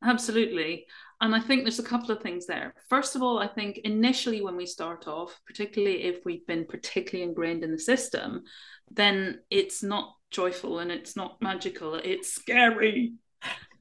[0.05, 0.87] Absolutely.
[1.21, 2.75] And I think there's a couple of things there.
[2.89, 7.29] First of all, I think initially when we start off, particularly if we've been particularly
[7.29, 8.45] ingrained in the system,
[8.91, 11.95] then it's not joyful and it's not magical.
[11.95, 13.15] It's scary.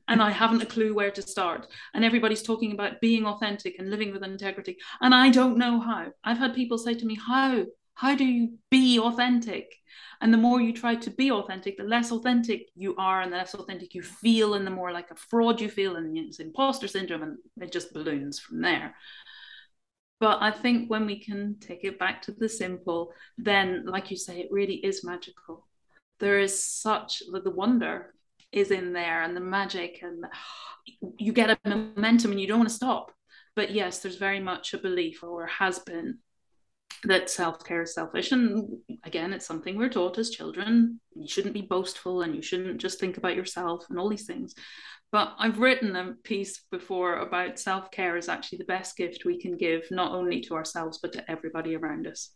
[0.08, 1.68] and I haven't a clue where to start.
[1.94, 4.78] And everybody's talking about being authentic and living with integrity.
[5.02, 6.08] And I don't know how.
[6.24, 7.66] I've had people say to me, How?
[7.96, 9.74] How do you be authentic?
[10.22, 13.38] And the more you try to be authentic, the less authentic you are, and the
[13.38, 16.88] less authentic you feel, and the more like a fraud you feel, and it's imposter
[16.88, 18.96] syndrome, and it just balloons from there.
[20.20, 24.18] But I think when we can take it back to the simple, then, like you
[24.18, 25.68] say, it really is magical.
[26.20, 28.14] There is such the wonder
[28.52, 30.26] is in there and the magic, and
[31.18, 33.12] you get a momentum and you don't want to stop.
[33.56, 36.20] But yes, there's very much a belief, or has been,
[37.04, 38.32] that self care is selfish.
[38.32, 41.00] And again, it's something we're taught as children.
[41.16, 44.56] You shouldn't be boastful and you shouldn't just think about yourself and all these things.
[45.12, 49.40] But I've written a piece before about self care is actually the best gift we
[49.40, 52.32] can give, not only to ourselves, but to everybody around us.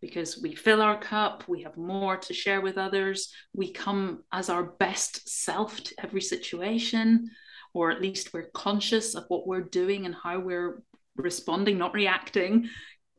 [0.00, 4.48] Because we fill our cup, we have more to share with others, we come as
[4.48, 7.30] our best self to every situation,
[7.74, 10.82] or at least we're conscious of what we're doing and how we're
[11.16, 12.68] responding, not reacting,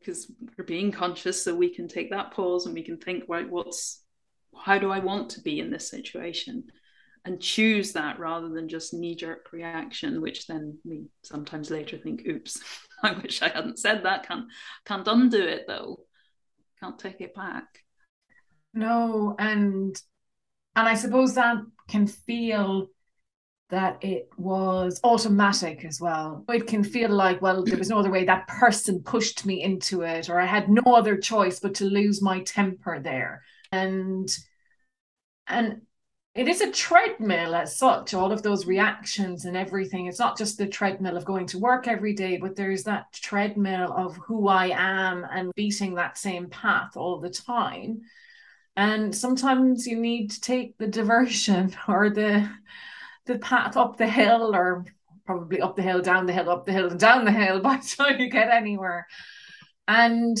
[0.00, 1.44] because we're being conscious.
[1.44, 4.02] So we can take that pause and we can think, right, what's
[4.56, 6.64] how do I want to be in this situation?
[7.24, 12.22] and choose that rather than just knee jerk reaction, which then we sometimes later think,
[12.26, 12.60] oops,
[13.02, 14.26] I wish I hadn't said that.
[14.26, 14.46] Can't
[14.84, 16.00] can't undo it though.
[16.80, 17.66] Can't take it back.
[18.72, 20.00] No, and
[20.76, 22.88] and I suppose that can feel
[23.70, 26.44] that it was automatic as well.
[26.48, 28.24] It can feel like, well, there was no other way.
[28.24, 32.20] That person pushed me into it, or I had no other choice but to lose
[32.20, 33.42] my temper there.
[33.72, 34.28] And
[35.46, 35.82] and
[36.34, 40.56] it is a treadmill as such all of those reactions and everything it's not just
[40.58, 44.66] the treadmill of going to work every day but there's that treadmill of who i
[44.66, 48.00] am and beating that same path all the time
[48.76, 52.48] and sometimes you need to take the diversion or the
[53.26, 54.84] the path up the hill or
[55.26, 57.76] probably up the hill down the hill up the hill and down the hill by
[57.76, 59.06] the time you get anywhere
[59.86, 60.38] and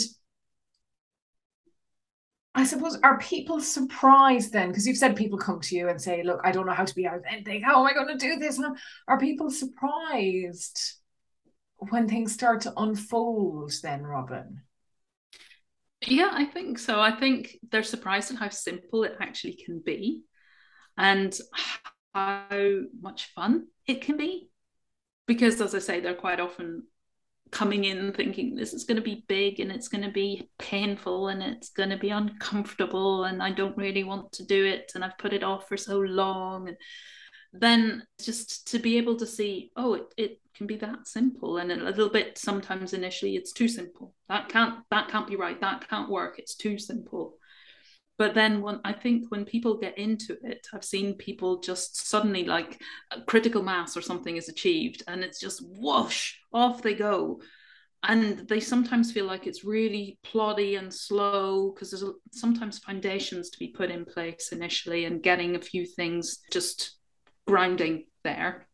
[2.54, 4.68] I suppose are people surprised then?
[4.68, 6.94] Because you've said people come to you and say, "Look, I don't know how to
[6.94, 7.62] be authentic.
[7.62, 8.60] How am I going to do this?"
[9.06, 10.94] Are people surprised
[11.78, 13.72] when things start to unfold?
[13.82, 14.62] Then, Robin.
[16.06, 17.00] Yeah, I think so.
[17.00, 20.22] I think they're surprised at how simple it actually can be,
[20.98, 21.38] and
[22.14, 24.48] how much fun it can be.
[25.26, 26.84] Because, as I say, they're quite often
[27.50, 31.28] coming in thinking this is going to be big and it's going to be painful
[31.28, 35.04] and it's going to be uncomfortable and I don't really want to do it and
[35.04, 36.68] I've put it off for so long.
[36.68, 36.76] And
[37.52, 41.72] then just to be able to see oh it, it can be that simple and
[41.72, 44.14] a little bit sometimes initially it's too simple.
[44.28, 45.60] That can't that can't be right.
[45.60, 46.38] That can't work.
[46.38, 47.34] It's too simple
[48.20, 52.44] but then when i think when people get into it i've seen people just suddenly
[52.44, 52.78] like
[53.26, 57.40] critical mass or something is achieved and it's just whoosh off they go.
[58.02, 63.58] And they sometimes feel like it's really ploddy and slow because there's sometimes foundations to
[63.58, 66.96] be put in place initially and getting a few things just
[67.46, 68.66] grounding there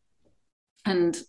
[0.85, 1.21] and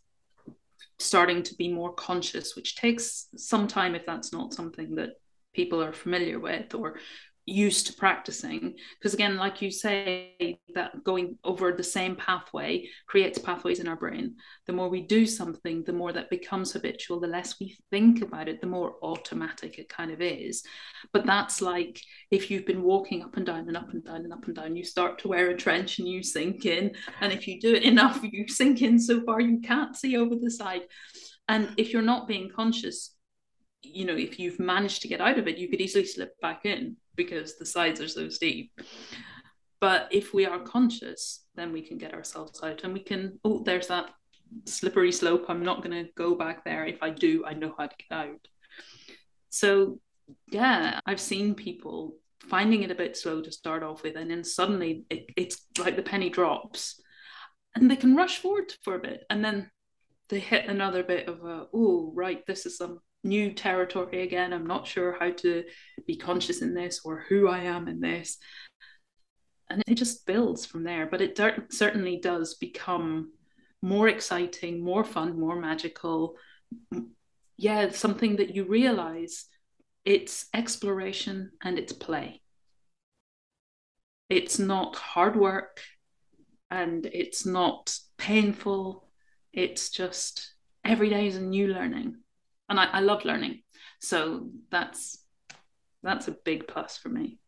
[0.99, 5.11] starting to be more conscious which takes some time if that's not something that
[5.53, 6.99] people are familiar with or
[7.47, 8.75] used to practicing.
[8.99, 13.95] Because again like you say that going over the same pathway creates pathways in our
[13.95, 14.35] brain.
[14.67, 18.49] The more we do something the more that becomes habitual the less we think about
[18.49, 20.63] it the more automatic it kind of is.
[21.13, 24.33] But that's like if you've been walking up and down and up and down and
[24.33, 26.95] up and down you start to wear a trench and you sink in.
[27.21, 30.35] And if you do it enough you sink in so far you can't see over
[30.35, 30.81] the side.
[31.47, 33.13] And if you're not being conscious
[33.83, 36.65] you know if you've managed to get out of it you could easily slip back
[36.65, 38.71] in because the sides are so steep.
[39.81, 43.63] But if we are conscious, then we can get ourselves out and we can, oh,
[43.63, 44.09] there's that
[44.65, 45.45] slippery slope.
[45.49, 46.85] I'm not going to go back there.
[46.85, 48.47] If I do, I know how to get out.
[49.49, 49.99] So,
[50.51, 54.43] yeah, I've seen people finding it a bit slow to start off with, and then
[54.43, 56.99] suddenly it, it's like the penny drops
[57.75, 59.69] and they can rush forward for a bit and then
[60.29, 64.53] they hit another bit of a, oh, right, this is some new territory again.
[64.53, 65.63] I'm not sure how to
[66.07, 68.37] be conscious in this or who I am in this.
[69.69, 71.05] And it just builds from there.
[71.05, 71.37] But it
[71.69, 73.33] certainly does become
[73.81, 76.35] more exciting, more fun, more magical.
[77.57, 79.45] Yeah, something that you realize
[80.05, 82.41] it's exploration and it's play.
[84.29, 85.81] It's not hard work
[86.69, 89.09] and it's not painful.
[89.53, 90.53] It's just
[90.85, 92.17] every day is a new learning
[92.69, 93.61] and I, I love learning.
[93.99, 95.23] So that's
[96.03, 97.39] that's a big plus for me.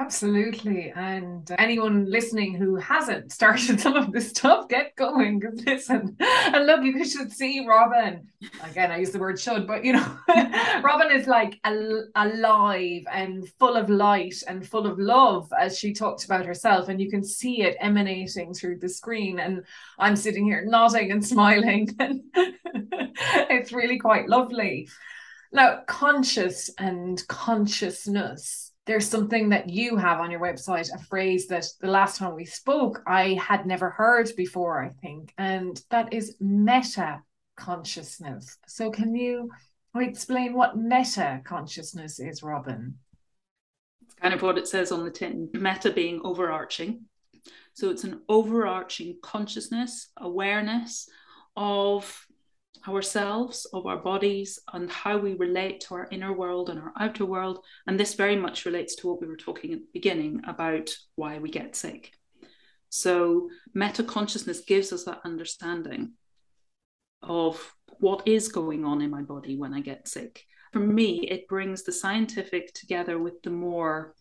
[0.00, 0.92] Absolutely.
[0.96, 5.38] And anyone listening who hasn't started some of this stuff, get going.
[5.38, 8.26] Because listen, and look, you should see Robin.
[8.64, 10.18] Again, I use the word should, but you know,
[10.82, 15.92] Robin is like al- alive and full of light and full of love, as she
[15.92, 16.88] talked about herself.
[16.88, 19.38] And you can see it emanating through the screen.
[19.38, 19.64] And
[19.98, 21.94] I'm sitting here nodding and smiling.
[21.98, 24.88] And it's really quite lovely.
[25.52, 31.66] Now, conscious and consciousness, there's something that you have on your website, a phrase that
[31.80, 36.36] the last time we spoke, I had never heard before, I think, and that is
[36.40, 37.22] meta
[37.56, 38.56] consciousness.
[38.66, 39.50] So, can you
[39.94, 42.96] explain what meta consciousness is, Robin?
[44.02, 47.02] It's kind of what it says on the tin meta being overarching.
[47.74, 51.08] So, it's an overarching consciousness, awareness
[51.54, 52.26] of
[52.88, 57.26] ourselves, of our bodies, and how we relate to our inner world and our outer
[57.26, 57.64] world.
[57.86, 61.38] And this very much relates to what we were talking at the beginning about why
[61.38, 62.12] we get sick.
[62.88, 66.12] So, meta consciousness gives us that understanding
[67.22, 70.44] of what is going on in my body when I get sick.
[70.72, 74.14] For me, it brings the scientific together with the more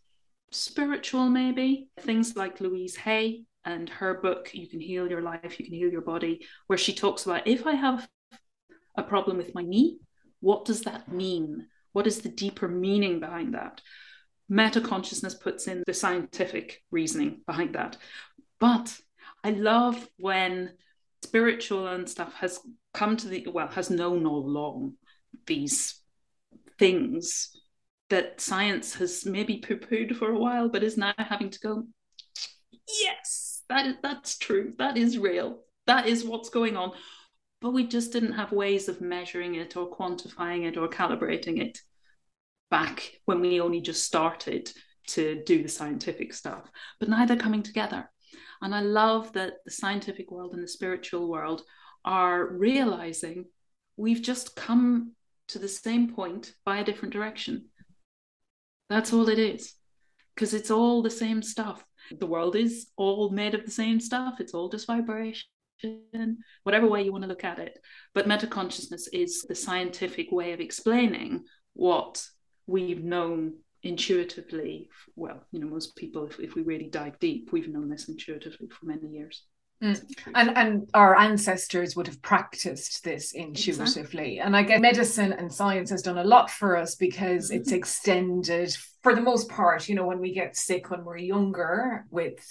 [0.51, 1.89] spiritual, maybe.
[2.01, 5.91] Things like Louise Hay and her book, You Can Heal Your Life, You Can Heal
[5.91, 8.07] Your Body, where she talks about if I have
[8.99, 9.99] a problem with my knee.
[10.41, 11.67] What does that mean?
[11.93, 13.81] What is the deeper meaning behind that?
[14.47, 17.97] Meta consciousness puts in the scientific reasoning behind that.
[18.59, 18.97] But
[19.43, 20.73] I love when
[21.23, 22.59] spiritual and stuff has
[22.93, 24.93] come to the, well, has known all along
[25.45, 26.01] these
[26.77, 27.55] things
[28.09, 31.83] that science has maybe poo pooed for a while, but is now having to go,
[33.01, 34.73] yes, that is, that's true.
[34.79, 35.59] That is real.
[35.85, 36.93] That is what's going on
[37.61, 41.79] but we just didn't have ways of measuring it or quantifying it or calibrating it
[42.71, 44.71] back when we only just started
[45.07, 46.69] to do the scientific stuff.
[46.99, 48.09] But now they're coming together.
[48.61, 51.63] And I love that the scientific world and the spiritual world
[52.05, 53.45] are realizing
[53.97, 55.13] we've just come
[55.49, 57.65] to the same point by a different direction.
[58.89, 59.73] That's all it is.
[60.35, 61.83] Because it's all the same stuff.
[62.17, 64.39] The world is all made of the same stuff.
[64.39, 65.47] It's all just vibration
[66.63, 67.79] whatever way you want to look at it.
[68.13, 72.23] But metaconsciousness is the scientific way of explaining what
[72.67, 74.89] we've known intuitively.
[75.15, 78.67] Well, you know, most people, if, if we really dive deep, we've known this intuitively
[78.67, 79.43] for many years.
[79.81, 80.03] Mm.
[80.35, 83.83] And and our ancestors would have practiced this intuitively.
[83.83, 84.39] Exactly.
[84.39, 87.61] And I guess medicine and science has done a lot for us because mm-hmm.
[87.61, 92.05] it's extended for the most part, you know, when we get sick when we're younger
[92.09, 92.45] with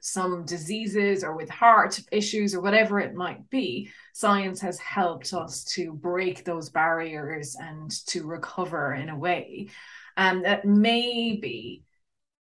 [0.00, 5.64] some diseases or with heart issues or whatever it might be, science has helped us
[5.64, 9.68] to break those barriers and to recover in a way.
[10.16, 11.84] And that maybe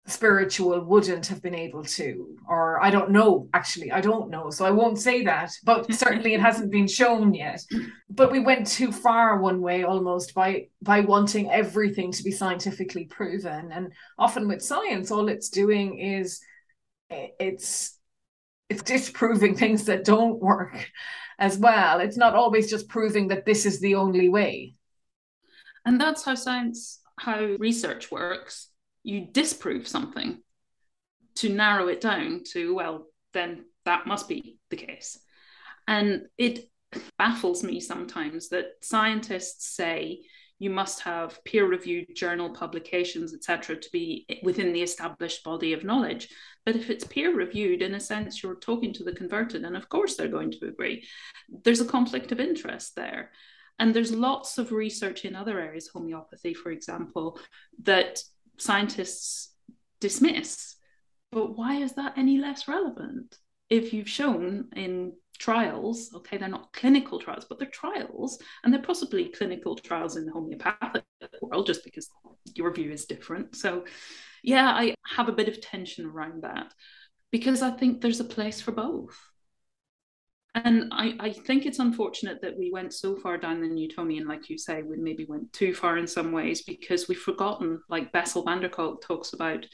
[0.09, 4.64] spiritual wouldn't have been able to or i don't know actually i don't know so
[4.64, 7.62] i won't say that but certainly it hasn't been shown yet
[8.09, 13.05] but we went too far one way almost by by wanting everything to be scientifically
[13.05, 16.41] proven and often with science all it's doing is
[17.11, 17.99] it's
[18.69, 20.91] it's disproving things that don't work
[21.39, 22.01] as well.
[22.01, 24.75] It's not always just proving that this is the only way.
[25.85, 28.69] And that's how science how research works.
[29.03, 30.43] You disprove something
[31.37, 35.19] to narrow it down to well then that must be the case.
[35.87, 36.69] And it
[37.17, 40.21] baffles me sometimes that scientists say
[40.59, 45.85] you must have peer reviewed journal publications, etc., to be within the established body of
[45.85, 46.29] knowledge.
[46.67, 49.89] But if it's peer reviewed, in a sense, you're talking to the converted, and of
[49.89, 51.07] course they're going to agree.
[51.65, 53.31] There's a conflict of interest there.
[53.79, 57.39] And there's lots of research in other areas, homeopathy, for example,
[57.85, 58.21] that
[58.57, 59.55] scientists
[60.01, 60.75] dismiss.
[61.31, 63.37] But why is that any less relevant?
[63.71, 66.11] If you've shown in trials.
[66.14, 70.32] Okay, they're not clinical trials, but they're trials, and they're possibly clinical trials in the
[70.32, 71.05] homeopathic
[71.41, 72.09] world, just because
[72.55, 73.57] your view is different.
[73.57, 73.84] So,
[74.43, 76.72] yeah, I have a bit of tension around that
[77.30, 79.18] because I think there's a place for both.
[80.55, 84.49] And I, I think it's unfortunate that we went so far down the Newtonian, like
[84.49, 88.45] you say, we maybe went too far in some ways because we've forgotten, like Bessel
[88.45, 89.66] van der Kolk talks about,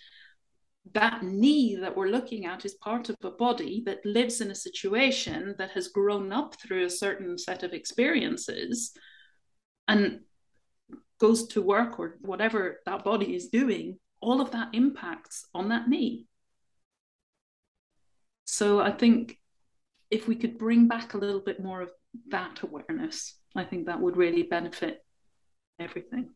[0.93, 4.55] that knee that we're looking at is part of a body that lives in a
[4.55, 8.93] situation that has grown up through a certain set of experiences
[9.89, 10.21] and
[11.19, 15.89] goes to work or whatever that body is doing, all of that impacts on that
[15.89, 16.27] knee.
[18.45, 19.39] So I think
[20.11, 21.91] if we could bring back a little bit more of
[22.29, 25.03] that awareness, I think that would really benefit
[25.79, 26.31] everything.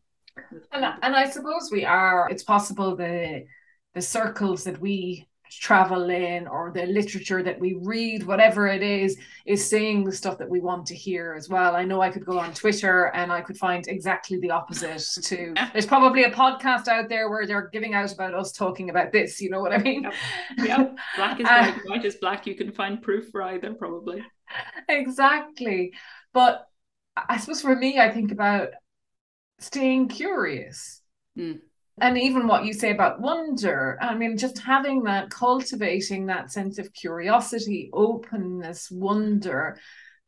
[0.71, 3.45] And, and I suppose we are, it's possible the
[3.93, 9.17] the circles that we travel in or the literature that we read whatever it is
[9.45, 11.75] is saying the stuff that we want to hear as well.
[11.75, 15.53] I know i could go on twitter and i could find exactly the opposite to
[15.73, 19.41] there's probably a podcast out there where they're giving out about us talking about this
[19.41, 20.09] you know what i mean?
[20.57, 22.45] Yeah black is white uh, white is black.
[22.45, 24.23] You can find proof for either probably.
[24.87, 25.93] Exactly.
[26.33, 26.65] But
[27.17, 28.69] i suppose for me i think about
[29.59, 31.01] staying curious.
[31.37, 31.59] Mm.
[32.01, 36.77] And even what you say about wonder, I mean, just having that, cultivating that sense
[36.77, 39.77] of curiosity, openness, wonder,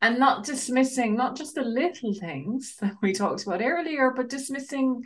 [0.00, 5.04] and not dismissing not just the little things that we talked about earlier, but dismissing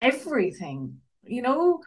[0.00, 1.82] everything, you know?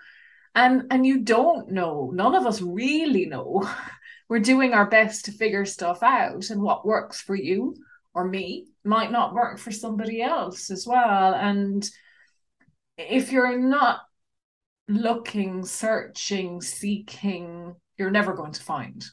[0.56, 3.70] And and you don't know, none of us really know.
[4.30, 7.76] We're doing our best to figure stuff out, and what works for you
[8.14, 11.34] or me might not work for somebody else as well.
[11.34, 11.88] And
[12.98, 14.02] if you're not
[14.90, 19.06] looking, searching, seeking, you're never going to find.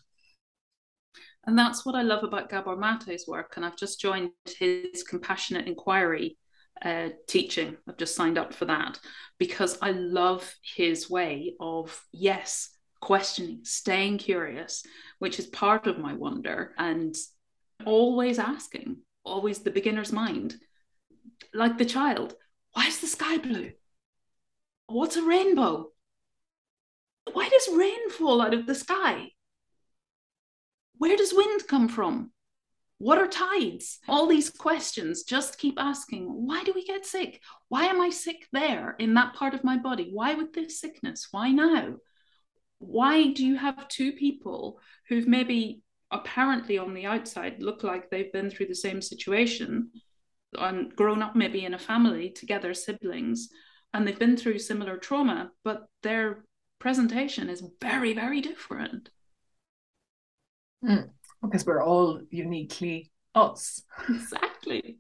[1.47, 3.53] And that's what I love about Gabor Mate's work.
[3.57, 6.39] And I've just joined his compassionate inquiry
[6.83, 7.77] uh, teaching.
[7.89, 8.99] I've just signed up for that
[9.39, 12.71] because I love his way of, yes,
[13.01, 14.83] questioning, staying curious,
[15.19, 17.15] which is part of my wonder, and
[17.85, 20.57] always asking, always the beginner's mind.
[21.55, 22.35] Like the child,
[22.73, 23.73] why is the sky blue?
[24.89, 25.91] What's a rainbow?
[27.33, 29.31] Why does rain fall out of the sky?
[30.99, 32.33] Where does wind come from?
[32.99, 33.99] What are tides?
[34.09, 37.43] All these questions, just keep asking why do we get sick?
[37.69, 40.11] Why am I sick there in that part of my body?
[40.13, 41.29] Why with this sickness?
[41.31, 41.97] Why now?
[42.79, 48.33] Why do you have two people who've maybe apparently on the outside look like they've
[48.33, 49.91] been through the same situation
[50.59, 53.49] and grown up maybe in a family together, siblings,
[53.97, 56.45] and they've been through similar trauma, but their
[56.79, 59.09] presentation is very, very different?
[60.85, 61.11] Mm,
[61.43, 63.83] because we're all uniquely us.
[64.09, 64.99] Exactly.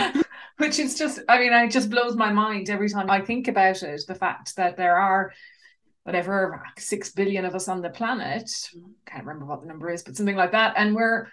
[0.56, 3.82] Which is just, I mean, it just blows my mind every time I think about
[3.82, 4.02] it.
[4.08, 5.32] The fact that there are
[6.02, 8.50] whatever six billion of us on the planet.
[9.06, 10.74] Can't remember what the number is, but something like that.
[10.76, 11.28] And we're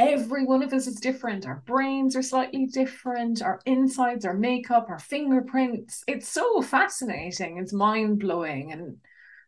[0.00, 1.46] every one of us is different.
[1.46, 6.02] Our brains are slightly different, our insides, our makeup, our fingerprints.
[6.06, 7.58] It's so fascinating.
[7.58, 8.72] It's mind blowing.
[8.72, 8.96] And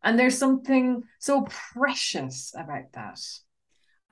[0.05, 3.21] and there's something so precious about that.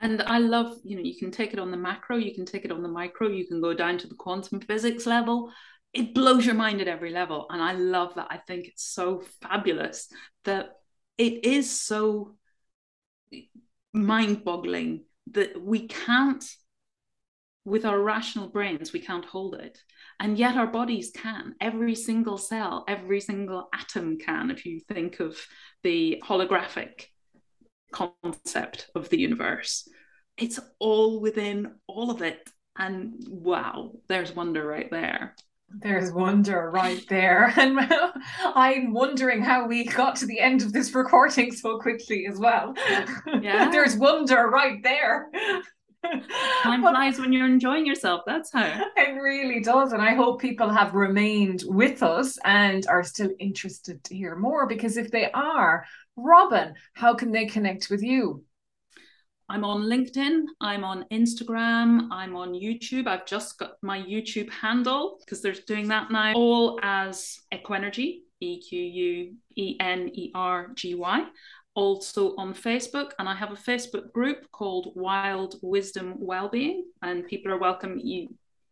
[0.00, 2.64] And I love, you know, you can take it on the macro, you can take
[2.64, 5.52] it on the micro, you can go down to the quantum physics level.
[5.92, 7.46] It blows your mind at every level.
[7.50, 8.28] And I love that.
[8.30, 10.08] I think it's so fabulous
[10.44, 10.70] that
[11.18, 12.36] it is so
[13.92, 16.44] mind boggling that we can't,
[17.64, 19.78] with our rational brains, we can't hold it.
[20.18, 21.54] And yet our bodies can.
[21.60, 25.38] Every single cell, every single atom can, if you think of
[25.82, 27.06] the holographic
[27.92, 29.88] concept of the universe.
[30.36, 32.48] It's all within all of it.
[32.78, 35.34] And wow, there's wonder right there.
[35.70, 37.52] There's wonder right there.
[37.60, 37.78] And
[38.54, 42.74] I'm wondering how we got to the end of this recording so quickly as well.
[43.40, 43.70] Yeah.
[43.72, 45.30] There's wonder right there.
[46.62, 48.22] Time flies when you're enjoying yourself.
[48.26, 48.84] That's how.
[48.96, 49.92] It really does.
[49.92, 54.66] And I hope people have remained with us and are still interested to hear more
[54.66, 55.84] because if they are,
[56.16, 58.44] Robin, how can they connect with you?
[59.50, 63.08] I'm on LinkedIn, I'm on Instagram, I'm on YouTube.
[63.08, 68.60] I've just got my YouTube handle because they're doing that now, all as Equenergy, E
[68.60, 71.24] Q U E N E R G Y.
[71.74, 77.50] Also on Facebook, and I have a Facebook group called Wild Wisdom Wellbeing, and people
[77.50, 77.98] are welcome.
[77.98, 78.28] You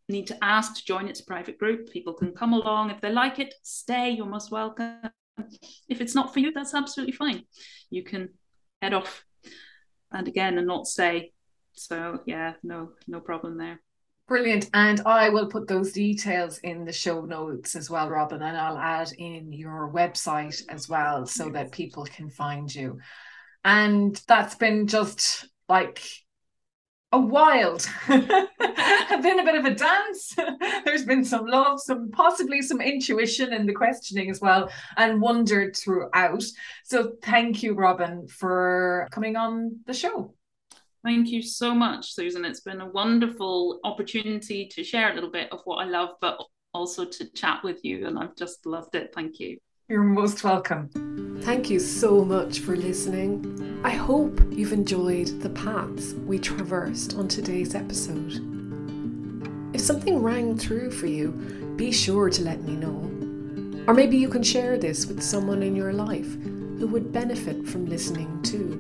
[0.08, 1.08] need to ask to join.
[1.08, 1.90] It's private group.
[1.90, 3.52] People can come along if they like it.
[3.64, 4.10] Stay.
[4.10, 5.00] You're most welcome.
[5.88, 7.42] If it's not for you, that's absolutely fine.
[7.90, 8.28] You can
[8.80, 9.24] head off
[10.12, 11.32] and again and not stay.
[11.72, 13.80] So yeah, no, no problem there.
[14.26, 14.68] Brilliant.
[14.74, 18.76] And I will put those details in the show notes as well, Robin, and I'll
[18.76, 22.98] add in your website as well so that people can find you.
[23.64, 26.02] And that's been just like
[27.12, 30.36] a wild Have been a bit of a dance.
[30.84, 35.74] There's been some love some possibly some intuition in the questioning as well and wondered
[35.74, 36.44] throughout.
[36.84, 40.34] So thank you robin for coming on the show.
[41.02, 42.44] Thank you so much susan.
[42.44, 46.38] It's been a wonderful opportunity to share a little bit of what i love but
[46.74, 49.12] also to chat with you and i've just loved it.
[49.14, 49.58] Thank you
[49.90, 50.90] you're most welcome.
[51.44, 53.80] Thank you so much for listening.
[53.82, 58.34] I hope you've enjoyed the paths we traversed on today's episode.
[59.74, 61.30] If something rang through for you,
[61.76, 63.00] be sure to let me know.
[63.86, 67.86] Or maybe you can share this with someone in your life who would benefit from
[67.86, 68.72] listening too.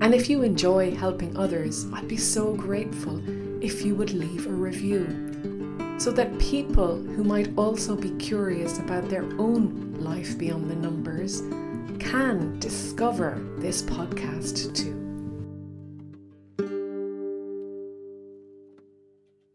[0.00, 3.22] And if you enjoy helping others, I'd be so grateful
[3.62, 5.23] if you would leave a review
[5.98, 11.42] so that people who might also be curious about their own life beyond the numbers
[11.98, 15.03] can discover this podcast too.